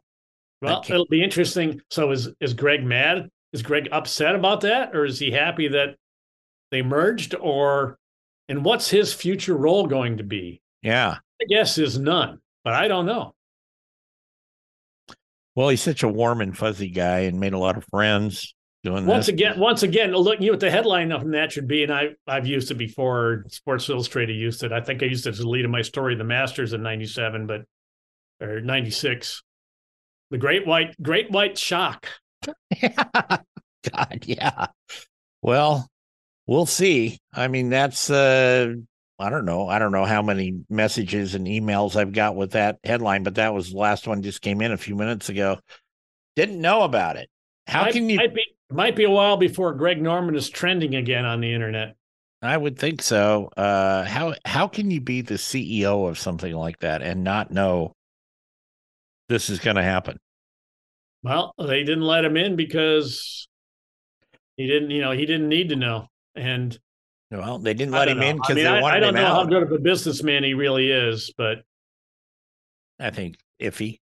Well, 0.65 0.79
Okay. 0.79 0.93
it'll 0.93 1.07
be 1.07 1.23
interesting. 1.23 1.81
So 1.89 2.11
is 2.11 2.29
is 2.39 2.53
Greg 2.53 2.83
mad? 2.83 3.29
Is 3.53 3.61
Greg 3.61 3.87
upset 3.91 4.35
about 4.35 4.61
that, 4.61 4.95
or 4.95 5.05
is 5.05 5.19
he 5.19 5.31
happy 5.31 5.67
that 5.69 5.95
they 6.71 6.81
merged? 6.81 7.35
Or 7.39 7.97
and 8.49 8.63
what's 8.65 8.89
his 8.89 9.13
future 9.13 9.55
role 9.55 9.87
going 9.87 10.17
to 10.17 10.23
be? 10.23 10.61
Yeah. 10.81 11.17
I 11.41 11.45
guess 11.49 11.77
is 11.77 11.97
none, 11.97 12.39
but 12.63 12.73
I 12.73 12.87
don't 12.87 13.05
know. 13.05 13.33
Well, 15.55 15.69
he's 15.69 15.81
such 15.81 16.03
a 16.03 16.07
warm 16.09 16.41
and 16.41 16.57
fuzzy 16.57 16.89
guy 16.89 17.19
and 17.19 17.39
made 17.39 17.53
a 17.53 17.57
lot 17.57 17.77
of 17.77 17.85
friends 17.85 18.53
doing 18.83 19.05
Once 19.05 19.27
this. 19.27 19.33
again, 19.33 19.59
once 19.59 19.83
again, 19.83 20.11
look, 20.11 20.39
you 20.41 20.47
know 20.47 20.53
what 20.53 20.59
the 20.59 20.69
headline 20.69 21.11
of 21.11 21.29
that 21.31 21.51
should 21.51 21.67
be, 21.67 21.83
and 21.83 21.93
I 21.93 22.09
I've 22.27 22.45
used 22.47 22.71
it 22.71 22.75
before. 22.75 23.45
Sports 23.47 23.87
Illustrated 23.89 24.33
used 24.33 24.63
it. 24.63 24.71
I 24.73 24.81
think 24.81 25.01
I 25.01 25.05
used 25.05 25.25
it 25.27 25.31
as 25.31 25.37
the 25.39 25.47
lead 25.49 25.65
of 25.65 25.71
my 25.71 25.81
story, 25.81 26.15
the 26.15 26.23
Masters 26.25 26.73
in 26.73 26.83
'97, 26.83 27.47
but 27.47 27.63
or 28.41 28.59
'96. 28.61 29.41
The 30.35 30.39
Great 30.39 30.67
White 30.67 31.01
Great 31.01 31.31
White 31.31 31.57
Shock. 31.57 32.09
God, 32.81 34.25
yeah. 34.25 34.67
Well, 35.41 35.87
we'll 36.45 36.65
see. 36.65 37.19
I 37.33 37.47
mean, 37.47 37.69
that's 37.69 38.09
uh 38.09 38.73
I 39.17 39.29
don't 39.29 39.45
know. 39.45 39.69
I 39.69 39.79
don't 39.79 39.93
know 39.93 40.03
how 40.03 40.21
many 40.21 40.65
messages 40.69 41.35
and 41.35 41.47
emails 41.47 41.95
I've 41.95 42.11
got 42.11 42.35
with 42.35 42.51
that 42.51 42.79
headline, 42.83 43.23
but 43.23 43.35
that 43.35 43.53
was 43.53 43.71
the 43.71 43.77
last 43.77 44.09
one 44.09 44.23
just 44.23 44.41
came 44.41 44.59
in 44.59 44.73
a 44.73 44.77
few 44.77 44.97
minutes 44.97 45.29
ago. 45.29 45.57
Didn't 46.35 46.59
know 46.59 46.81
about 46.81 47.15
it. 47.15 47.29
How 47.65 47.83
might, 47.83 47.93
can 47.93 48.09
you 48.09 48.17
Might 48.17 48.35
be 48.35 48.43
might 48.69 48.95
be 48.97 49.05
a 49.05 49.09
while 49.09 49.37
before 49.37 49.73
Greg 49.73 50.01
Norman 50.01 50.35
is 50.35 50.49
trending 50.49 50.95
again 50.95 51.23
on 51.23 51.39
the 51.39 51.53
internet. 51.53 51.95
I 52.41 52.57
would 52.57 52.77
think 52.77 53.01
so. 53.01 53.51
Uh 53.55 54.03
how 54.03 54.33
how 54.43 54.67
can 54.67 54.91
you 54.91 54.99
be 54.99 55.21
the 55.21 55.35
CEO 55.35 56.09
of 56.09 56.19
something 56.19 56.53
like 56.53 56.79
that 56.79 57.01
and 57.01 57.23
not 57.23 57.51
know 57.51 57.95
this 59.29 59.49
is 59.49 59.59
going 59.59 59.75
to 59.75 59.83
happen? 59.83 60.19
Well, 61.25 61.53
they 61.57 61.83
didn't 61.83 62.03
let 62.03 62.23
him 62.23 62.37
in 62.37 62.55
because 62.55 63.47
he 64.57 64.67
didn't, 64.67 64.91
you 64.91 65.01
know, 65.01 65.11
he 65.11 65.25
didn't 65.25 65.49
need 65.49 65.69
to 65.69 65.75
know. 65.75 66.07
And 66.35 66.77
Well, 67.31 67.57
they 67.57 67.73
didn't 67.73 67.93
let 67.93 68.07
him 68.09 68.19
know. 68.19 68.27
in 68.27 68.29
I 68.29 68.33
because 68.33 68.55
mean, 68.55 68.63
they 68.65 68.69
I, 68.69 68.81
wanted 68.81 68.97
I 68.97 68.99
don't 68.99 69.15
him 69.15 69.23
know 69.23 69.27
how 69.33 69.45
good 69.45 69.63
of 69.63 69.71
a 69.71 69.79
businessman 69.79 70.43
he 70.43 70.53
really 70.53 70.91
is, 70.91 71.33
but 71.35 71.63
I 72.99 73.09
think 73.09 73.37
iffy. 73.59 73.99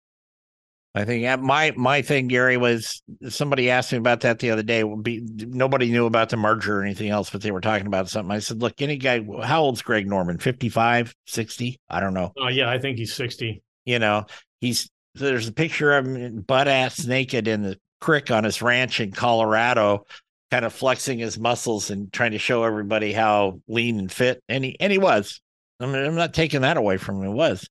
I 0.95 1.07
think 1.07 1.41
my 1.41 1.73
my 1.75 2.03
thing, 2.03 2.29
Gary, 2.29 2.59
was 2.59 3.03
somebody 3.31 3.71
asked 3.71 3.93
me 3.93 3.99
about 3.99 4.21
that 4.23 4.41
the 4.41 4.51
other 4.51 4.63
day. 4.63 4.83
Be 4.83 5.23
nobody 5.39 5.91
knew 5.91 6.05
about 6.05 6.29
the 6.29 6.37
merger 6.37 6.81
or 6.81 6.83
anything 6.83 7.09
else, 7.09 7.31
but 7.31 7.41
they 7.41 7.51
were 7.51 7.63
talking 7.63 7.87
about 7.87 8.11
something. 8.11 8.31
I 8.31 8.41
said, 8.41 8.61
"Look, 8.61 8.83
any 8.83 8.99
guy, 8.99 9.25
how 9.43 9.63
old's 9.63 9.81
Greg 9.81 10.07
Norman? 10.07 10.37
55, 10.39 11.15
60? 11.27 11.81
I 11.89 12.01
don't 12.01 12.13
know. 12.13 12.33
oh 12.37 12.49
yeah, 12.49 12.69
I 12.69 12.79
think 12.79 12.99
he's 12.99 13.15
sixty. 13.15 13.63
You 13.87 14.01
know, 14.01 14.27
he's 14.61 14.91
there's 15.15 15.49
a 15.49 15.53
picture 15.53 15.93
of 15.93 16.07
him 16.07 16.41
butt 16.41 16.69
ass 16.69 17.05
naked 17.07 17.49
in 17.49 17.63
the 17.63 17.79
creek 18.01 18.31
on 18.31 18.45
his 18.45 18.63
ranch 18.63 19.01
in 19.01 19.13
Colorado, 19.13 20.07
kind 20.51 20.65
of 20.65 20.73
flexing 20.73 21.19
his 21.19 21.39
muscles 21.39 21.91
and 21.91 22.13
trying 22.13 22.33
to 22.33 22.39
show 22.39 22.65
everybody 22.65 23.13
how 23.13 23.61
lean 23.69 23.99
and 23.99 24.13
fit. 24.13 24.43
And 24.49 24.65
he 24.65 24.77
and 24.81 24.93
he 24.93 24.99
was. 24.99 25.41
I 25.81 25.87
mean, 25.87 26.05
I'm 26.05 26.15
not 26.15 26.35
taking 26.35 26.63
that 26.63 26.77
away 26.77 26.97
from 26.97 27.17
him. 27.17 27.29
He 27.29 27.35
was. 27.35 27.69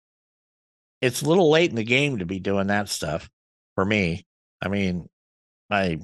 It's 1.02 1.22
a 1.22 1.30
little 1.30 1.50
late 1.50 1.70
in 1.70 1.76
the 1.76 1.84
game 1.84 2.20
to 2.20 2.26
be 2.26 2.40
doing 2.40 2.68
that 2.68 2.90
stuff 2.90 3.30
for 3.76 3.86
me. 3.86 4.26
I 4.62 4.68
mean, 4.68 5.08
I 5.70 6.00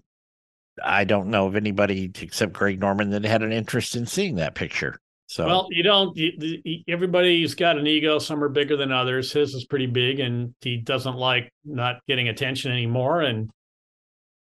I 0.83 1.03
don't 1.03 1.29
know 1.29 1.47
of 1.47 1.55
anybody 1.55 2.11
except 2.21 2.53
Greg 2.53 2.79
Norman 2.79 3.11
that 3.11 3.23
had 3.23 3.43
an 3.43 3.51
interest 3.51 3.95
in 3.95 4.05
seeing 4.05 4.35
that 4.35 4.55
picture. 4.55 4.99
So 5.27 5.45
well, 5.45 5.67
you 5.71 5.83
don't. 5.83 6.15
You, 6.15 6.83
everybody's 6.87 7.53
got 7.53 7.77
an 7.77 7.85
ego. 7.85 8.17
Some 8.17 8.41
are 8.41 8.49
bigger 8.49 8.77
than 8.77 8.93
others. 8.93 9.31
His 9.33 9.53
is 9.53 9.65
pretty 9.65 9.85
big, 9.85 10.21
and 10.21 10.55
he 10.61 10.77
doesn't 10.77 11.17
like 11.17 11.51
not 11.65 11.97
getting 12.07 12.29
attention 12.29 12.71
anymore. 12.71 13.21
And 13.21 13.49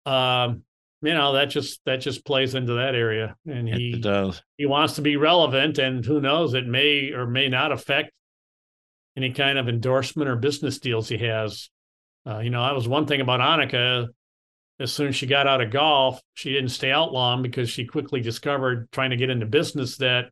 um, 0.05 0.65
you 1.01 1.15
know 1.15 1.35
that 1.35 1.47
just 1.47 1.81
that 1.87 1.99
just 1.99 2.25
plays 2.25 2.57
into 2.57 2.75
that 2.75 2.97
area. 2.97 3.37
And 3.47 3.69
he 3.69 3.93
he 4.59 4.67
wants 4.67 4.95
to 4.95 5.03
be 5.03 5.17
relevant, 5.17 5.79
and 5.79 6.05
who 6.05 6.21
knows, 6.21 6.55
it 6.55 6.67
may 6.67 7.13
or 7.13 7.25
may 7.25 7.49
not 7.49 7.71
affect 7.71 8.11
any 9.17 9.33
kind 9.33 9.59
of 9.59 9.69
endorsement 9.69 10.29
or 10.29 10.35
business 10.35 10.81
deals 10.81 11.09
he 11.09 11.19
has. 11.19 11.71
Uh, 12.27 12.41
you 12.41 12.51
know, 12.51 12.63
that 12.63 12.75
was 12.75 12.89
one 12.89 13.07
thing 13.07 13.21
about 13.21 13.39
Annika. 13.39 14.09
As 14.81 14.93
soon 14.93 15.09
as 15.09 15.15
she 15.15 15.27
got 15.29 15.47
out 15.47 15.61
of 15.61 15.71
golf, 15.71 16.21
she 16.35 16.53
didn't 16.53 16.71
stay 16.71 16.91
out 16.91 17.13
long 17.13 17.43
because 17.43 17.71
she 17.71 17.87
quickly 17.87 18.21
discovered 18.21 18.91
trying 18.91 19.11
to 19.11 19.17
get 19.17 19.31
into 19.31 19.47
business 19.47 19.99
that 19.99 20.31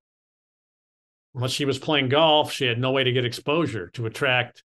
unless 1.34 1.52
she 1.52 1.64
was 1.64 1.78
playing 1.78 2.08
golf, 2.08 2.52
she 2.52 2.66
had 2.66 2.78
no 2.78 2.90
way 2.90 3.04
to 3.04 3.12
get 3.12 3.24
exposure 3.24 3.88
to 3.94 4.06
attract 4.06 4.62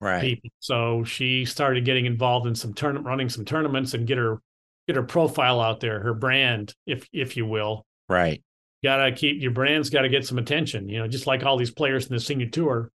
right. 0.00 0.20
people. 0.20 0.50
So 0.58 1.04
she 1.04 1.44
started 1.44 1.84
getting 1.84 2.06
involved 2.06 2.46
in 2.46 2.54
some 2.54 2.74
tournament, 2.74 3.06
running 3.06 3.28
some 3.28 3.44
tournaments, 3.44 3.94
and 3.94 4.06
get 4.06 4.18
her 4.18 4.40
get 4.86 4.96
her 4.96 5.02
profile 5.02 5.60
out 5.60 5.80
there, 5.80 6.00
her 6.00 6.14
brand, 6.14 6.74
if 6.86 7.08
if 7.12 7.36
you 7.36 7.46
will. 7.46 7.86
Right. 8.08 8.42
Got 8.82 9.04
to 9.04 9.12
keep 9.12 9.40
your 9.40 9.52
brand's 9.52 9.90
got 9.90 10.02
to 10.02 10.08
get 10.08 10.26
some 10.26 10.38
attention. 10.38 10.88
You 10.88 11.00
know, 11.00 11.08
just 11.08 11.26
like 11.26 11.44
all 11.44 11.56
these 11.56 11.70
players 11.70 12.06
in 12.06 12.14
the 12.14 12.20
senior 12.20 12.48
tour, 12.48 12.90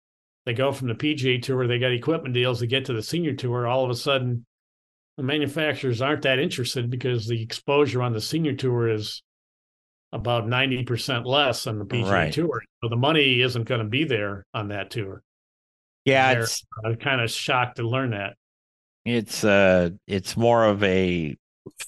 they 0.46 0.54
go 0.54 0.72
from 0.72 0.88
the 0.88 0.94
PGA 0.94 1.42
tour, 1.42 1.66
they 1.66 1.78
got 1.78 1.92
equipment 1.92 2.34
deals, 2.34 2.60
they 2.60 2.66
get 2.66 2.86
to 2.86 2.94
the 2.94 3.02
senior 3.02 3.34
tour. 3.34 3.66
All 3.66 3.84
of 3.84 3.90
a 3.90 3.94
sudden, 3.94 4.46
the 5.18 5.22
manufacturers 5.22 6.00
aren't 6.00 6.22
that 6.22 6.38
interested 6.38 6.90
because 6.90 7.26
the 7.26 7.42
exposure 7.42 8.02
on 8.02 8.12
the 8.12 8.20
senior 8.20 8.54
tour 8.54 8.88
is 8.88 9.22
about 10.14 10.46
90% 10.46 11.26
less 11.26 11.66
on 11.66 11.78
the 11.78 11.84
PGA 11.84 12.10
Right. 12.10 12.32
Tour. 12.32 12.62
So 12.82 12.88
the 12.88 12.96
money 12.96 13.40
isn't 13.42 13.64
going 13.64 13.80
to 13.80 13.86
be 13.88 14.04
there 14.04 14.46
on 14.54 14.68
that 14.68 14.90
tour. 14.90 15.22
Yeah, 16.04 16.32
it's 16.32 16.64
I'm 16.84 16.96
kind 16.96 17.20
of 17.20 17.30
shocked 17.30 17.76
to 17.76 17.82
learn 17.82 18.10
that. 18.10 18.34
it's 19.04 19.42
uh 19.44 19.90
it's 20.06 20.36
more 20.36 20.64
of 20.66 20.82
a 20.82 21.36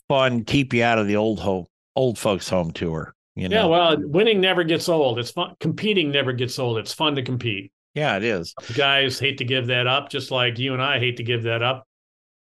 fun 0.09 0.45
keep 0.45 0.73
you 0.75 0.83
out 0.83 0.99
of 0.99 1.07
the 1.07 1.17
old 1.17 1.39
home 1.41 1.67
old 1.95 2.19
folks 2.19 2.49
home 2.49 2.71
tour. 2.73 3.15
You 3.35 3.49
know. 3.51 3.57
Yeah, 3.57 3.67
well, 3.67 3.97
winning 4.01 4.41
never 4.41 4.65
gets 4.65 4.89
old. 4.89 5.19
It's 5.19 5.31
fun. 5.31 5.55
Competing 5.61 6.11
never 6.11 6.33
gets 6.33 6.59
old. 6.59 6.79
It's 6.79 6.95
fun 6.95 7.15
to 7.17 7.23
compete. 7.23 7.71
yeah, 7.95 8.17
it 8.17 8.25
is. 8.25 8.55
Guys 8.75 9.19
hate 9.19 9.37
to 9.39 9.45
give 9.45 9.67
that 9.67 9.87
up, 9.87 10.09
just 10.09 10.31
like 10.31 10.59
you 10.59 10.73
and 10.73 10.83
I 10.83 10.99
hate 10.99 11.19
to 11.19 11.23
give 11.23 11.43
that 11.45 11.63
up. 11.63 11.85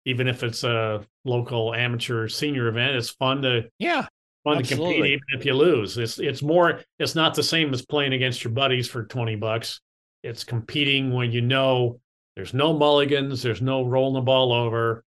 Even 0.06 0.28
if 0.30 0.44
it's 0.44 0.64
a 0.64 1.06
local 1.26 1.74
amateur 1.76 2.30
senior 2.30 2.70
event, 2.70 2.96
it's 2.96 3.10
fun 3.10 3.42
to 3.42 3.70
Yeah. 3.78 4.08
Fun 4.56 4.64
to 4.64 4.76
compete 4.76 5.06
even 5.06 5.20
if 5.30 5.46
you 5.46 5.54
lose. 5.54 5.98
It's 5.98 6.20
it's 6.20 6.42
more 6.42 6.82
it's 7.00 7.16
not 7.16 7.34
the 7.36 7.44
same 7.44 7.74
as 7.74 7.86
playing 7.86 8.14
against 8.14 8.44
your 8.44 8.54
buddies 8.54 8.88
for 8.88 9.04
20 9.06 9.36
bucks. 9.36 9.82
It's 10.24 10.44
competing 10.44 11.14
when 11.14 11.32
you 11.32 11.42
know 11.42 12.00
there's 12.36 12.54
no 12.54 12.74
mulligans, 12.74 13.42
there's 13.42 13.62
no 13.62 13.84
rolling 13.84 14.14
the 14.16 14.22
ball 14.22 14.54
over, 14.54 15.04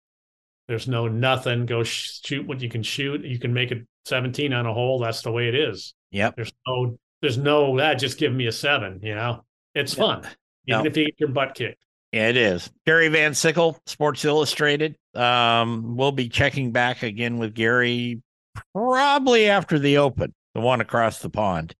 there's 0.67 0.87
no 0.87 1.07
nothing. 1.07 1.65
Go 1.65 1.83
sh- 1.83 2.19
shoot 2.25 2.45
what 2.47 2.61
you 2.61 2.69
can 2.69 2.83
shoot. 2.83 3.23
You 3.23 3.39
can 3.39 3.53
make 3.53 3.71
it 3.71 3.85
17 4.05 4.53
on 4.53 4.65
a 4.65 4.73
hole. 4.73 4.99
That's 4.99 5.21
the 5.21 5.31
way 5.31 5.47
it 5.47 5.55
is. 5.55 5.93
Yep. 6.11 6.35
There's 6.35 6.53
no 6.67 6.97
there's 7.21 7.37
no 7.37 7.77
that 7.77 7.95
just 7.95 8.17
give 8.17 8.33
me 8.33 8.47
a 8.47 8.51
seven, 8.51 8.99
you 9.01 9.15
know. 9.15 9.43
It's 9.75 9.95
Yeah. 9.97 10.03
fun. 10.03 10.19
Even 10.67 10.83
No. 10.83 10.85
if 10.89 10.97
you 10.97 11.05
get 11.05 11.19
your 11.19 11.29
butt 11.29 11.55
kicked. 11.55 11.83
Yeah, 12.13 12.29
it 12.29 12.37
is. 12.37 12.71
Gary 12.85 13.09
Van 13.09 13.33
Sickle, 13.33 13.77
Sports 13.85 14.23
Illustrated. 14.23 14.95
Um, 15.13 15.97
we'll 15.97 16.13
be 16.13 16.29
checking 16.29 16.71
back 16.71 17.03
again 17.03 17.37
with 17.37 17.53
Gary 17.53 18.21
probably 18.73 19.49
after 19.49 19.79
the 19.79 19.97
Open, 19.97 20.33
the 20.53 20.61
one 20.61 20.81
across 20.81 21.19
the 21.19 21.29
pond, 21.29 21.75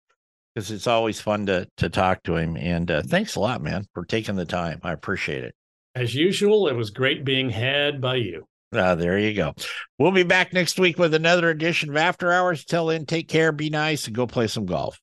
because 0.53 0.71
it's 0.71 0.87
always 0.87 1.19
fun 1.21 1.45
to 1.47 1.67
to 1.77 1.89
talk 1.89 2.23
to 2.23 2.35
him. 2.35 2.57
And 2.57 2.89
uh, 2.89 3.01
thanks 3.03 3.35
a 3.35 3.39
lot, 3.39 3.61
man, 3.61 3.85
for 3.93 4.05
taking 4.05 4.35
the 4.35 4.45
time. 4.45 4.79
I 4.83 4.91
appreciate 4.93 5.43
it. 5.43 5.55
As 5.95 6.13
usual, 6.13 6.67
it 6.67 6.75
was 6.75 6.89
great 6.91 7.25
being 7.25 7.49
had 7.49 8.01
by 8.01 8.15
you. 8.15 8.45
Uh, 8.73 8.95
there 8.95 9.17
you 9.17 9.33
go. 9.33 9.53
We'll 9.97 10.11
be 10.11 10.23
back 10.23 10.53
next 10.53 10.79
week 10.79 10.99
with 10.99 11.13
another 11.13 11.49
edition 11.49 11.89
of 11.89 11.95
After 11.95 12.31
Hours. 12.31 12.65
Till 12.65 12.87
then, 12.87 13.05
take 13.05 13.29
care, 13.29 13.51
be 13.51 13.69
nice, 13.69 14.07
and 14.07 14.15
go 14.15 14.27
play 14.27 14.47
some 14.47 14.65
golf. 14.65 14.99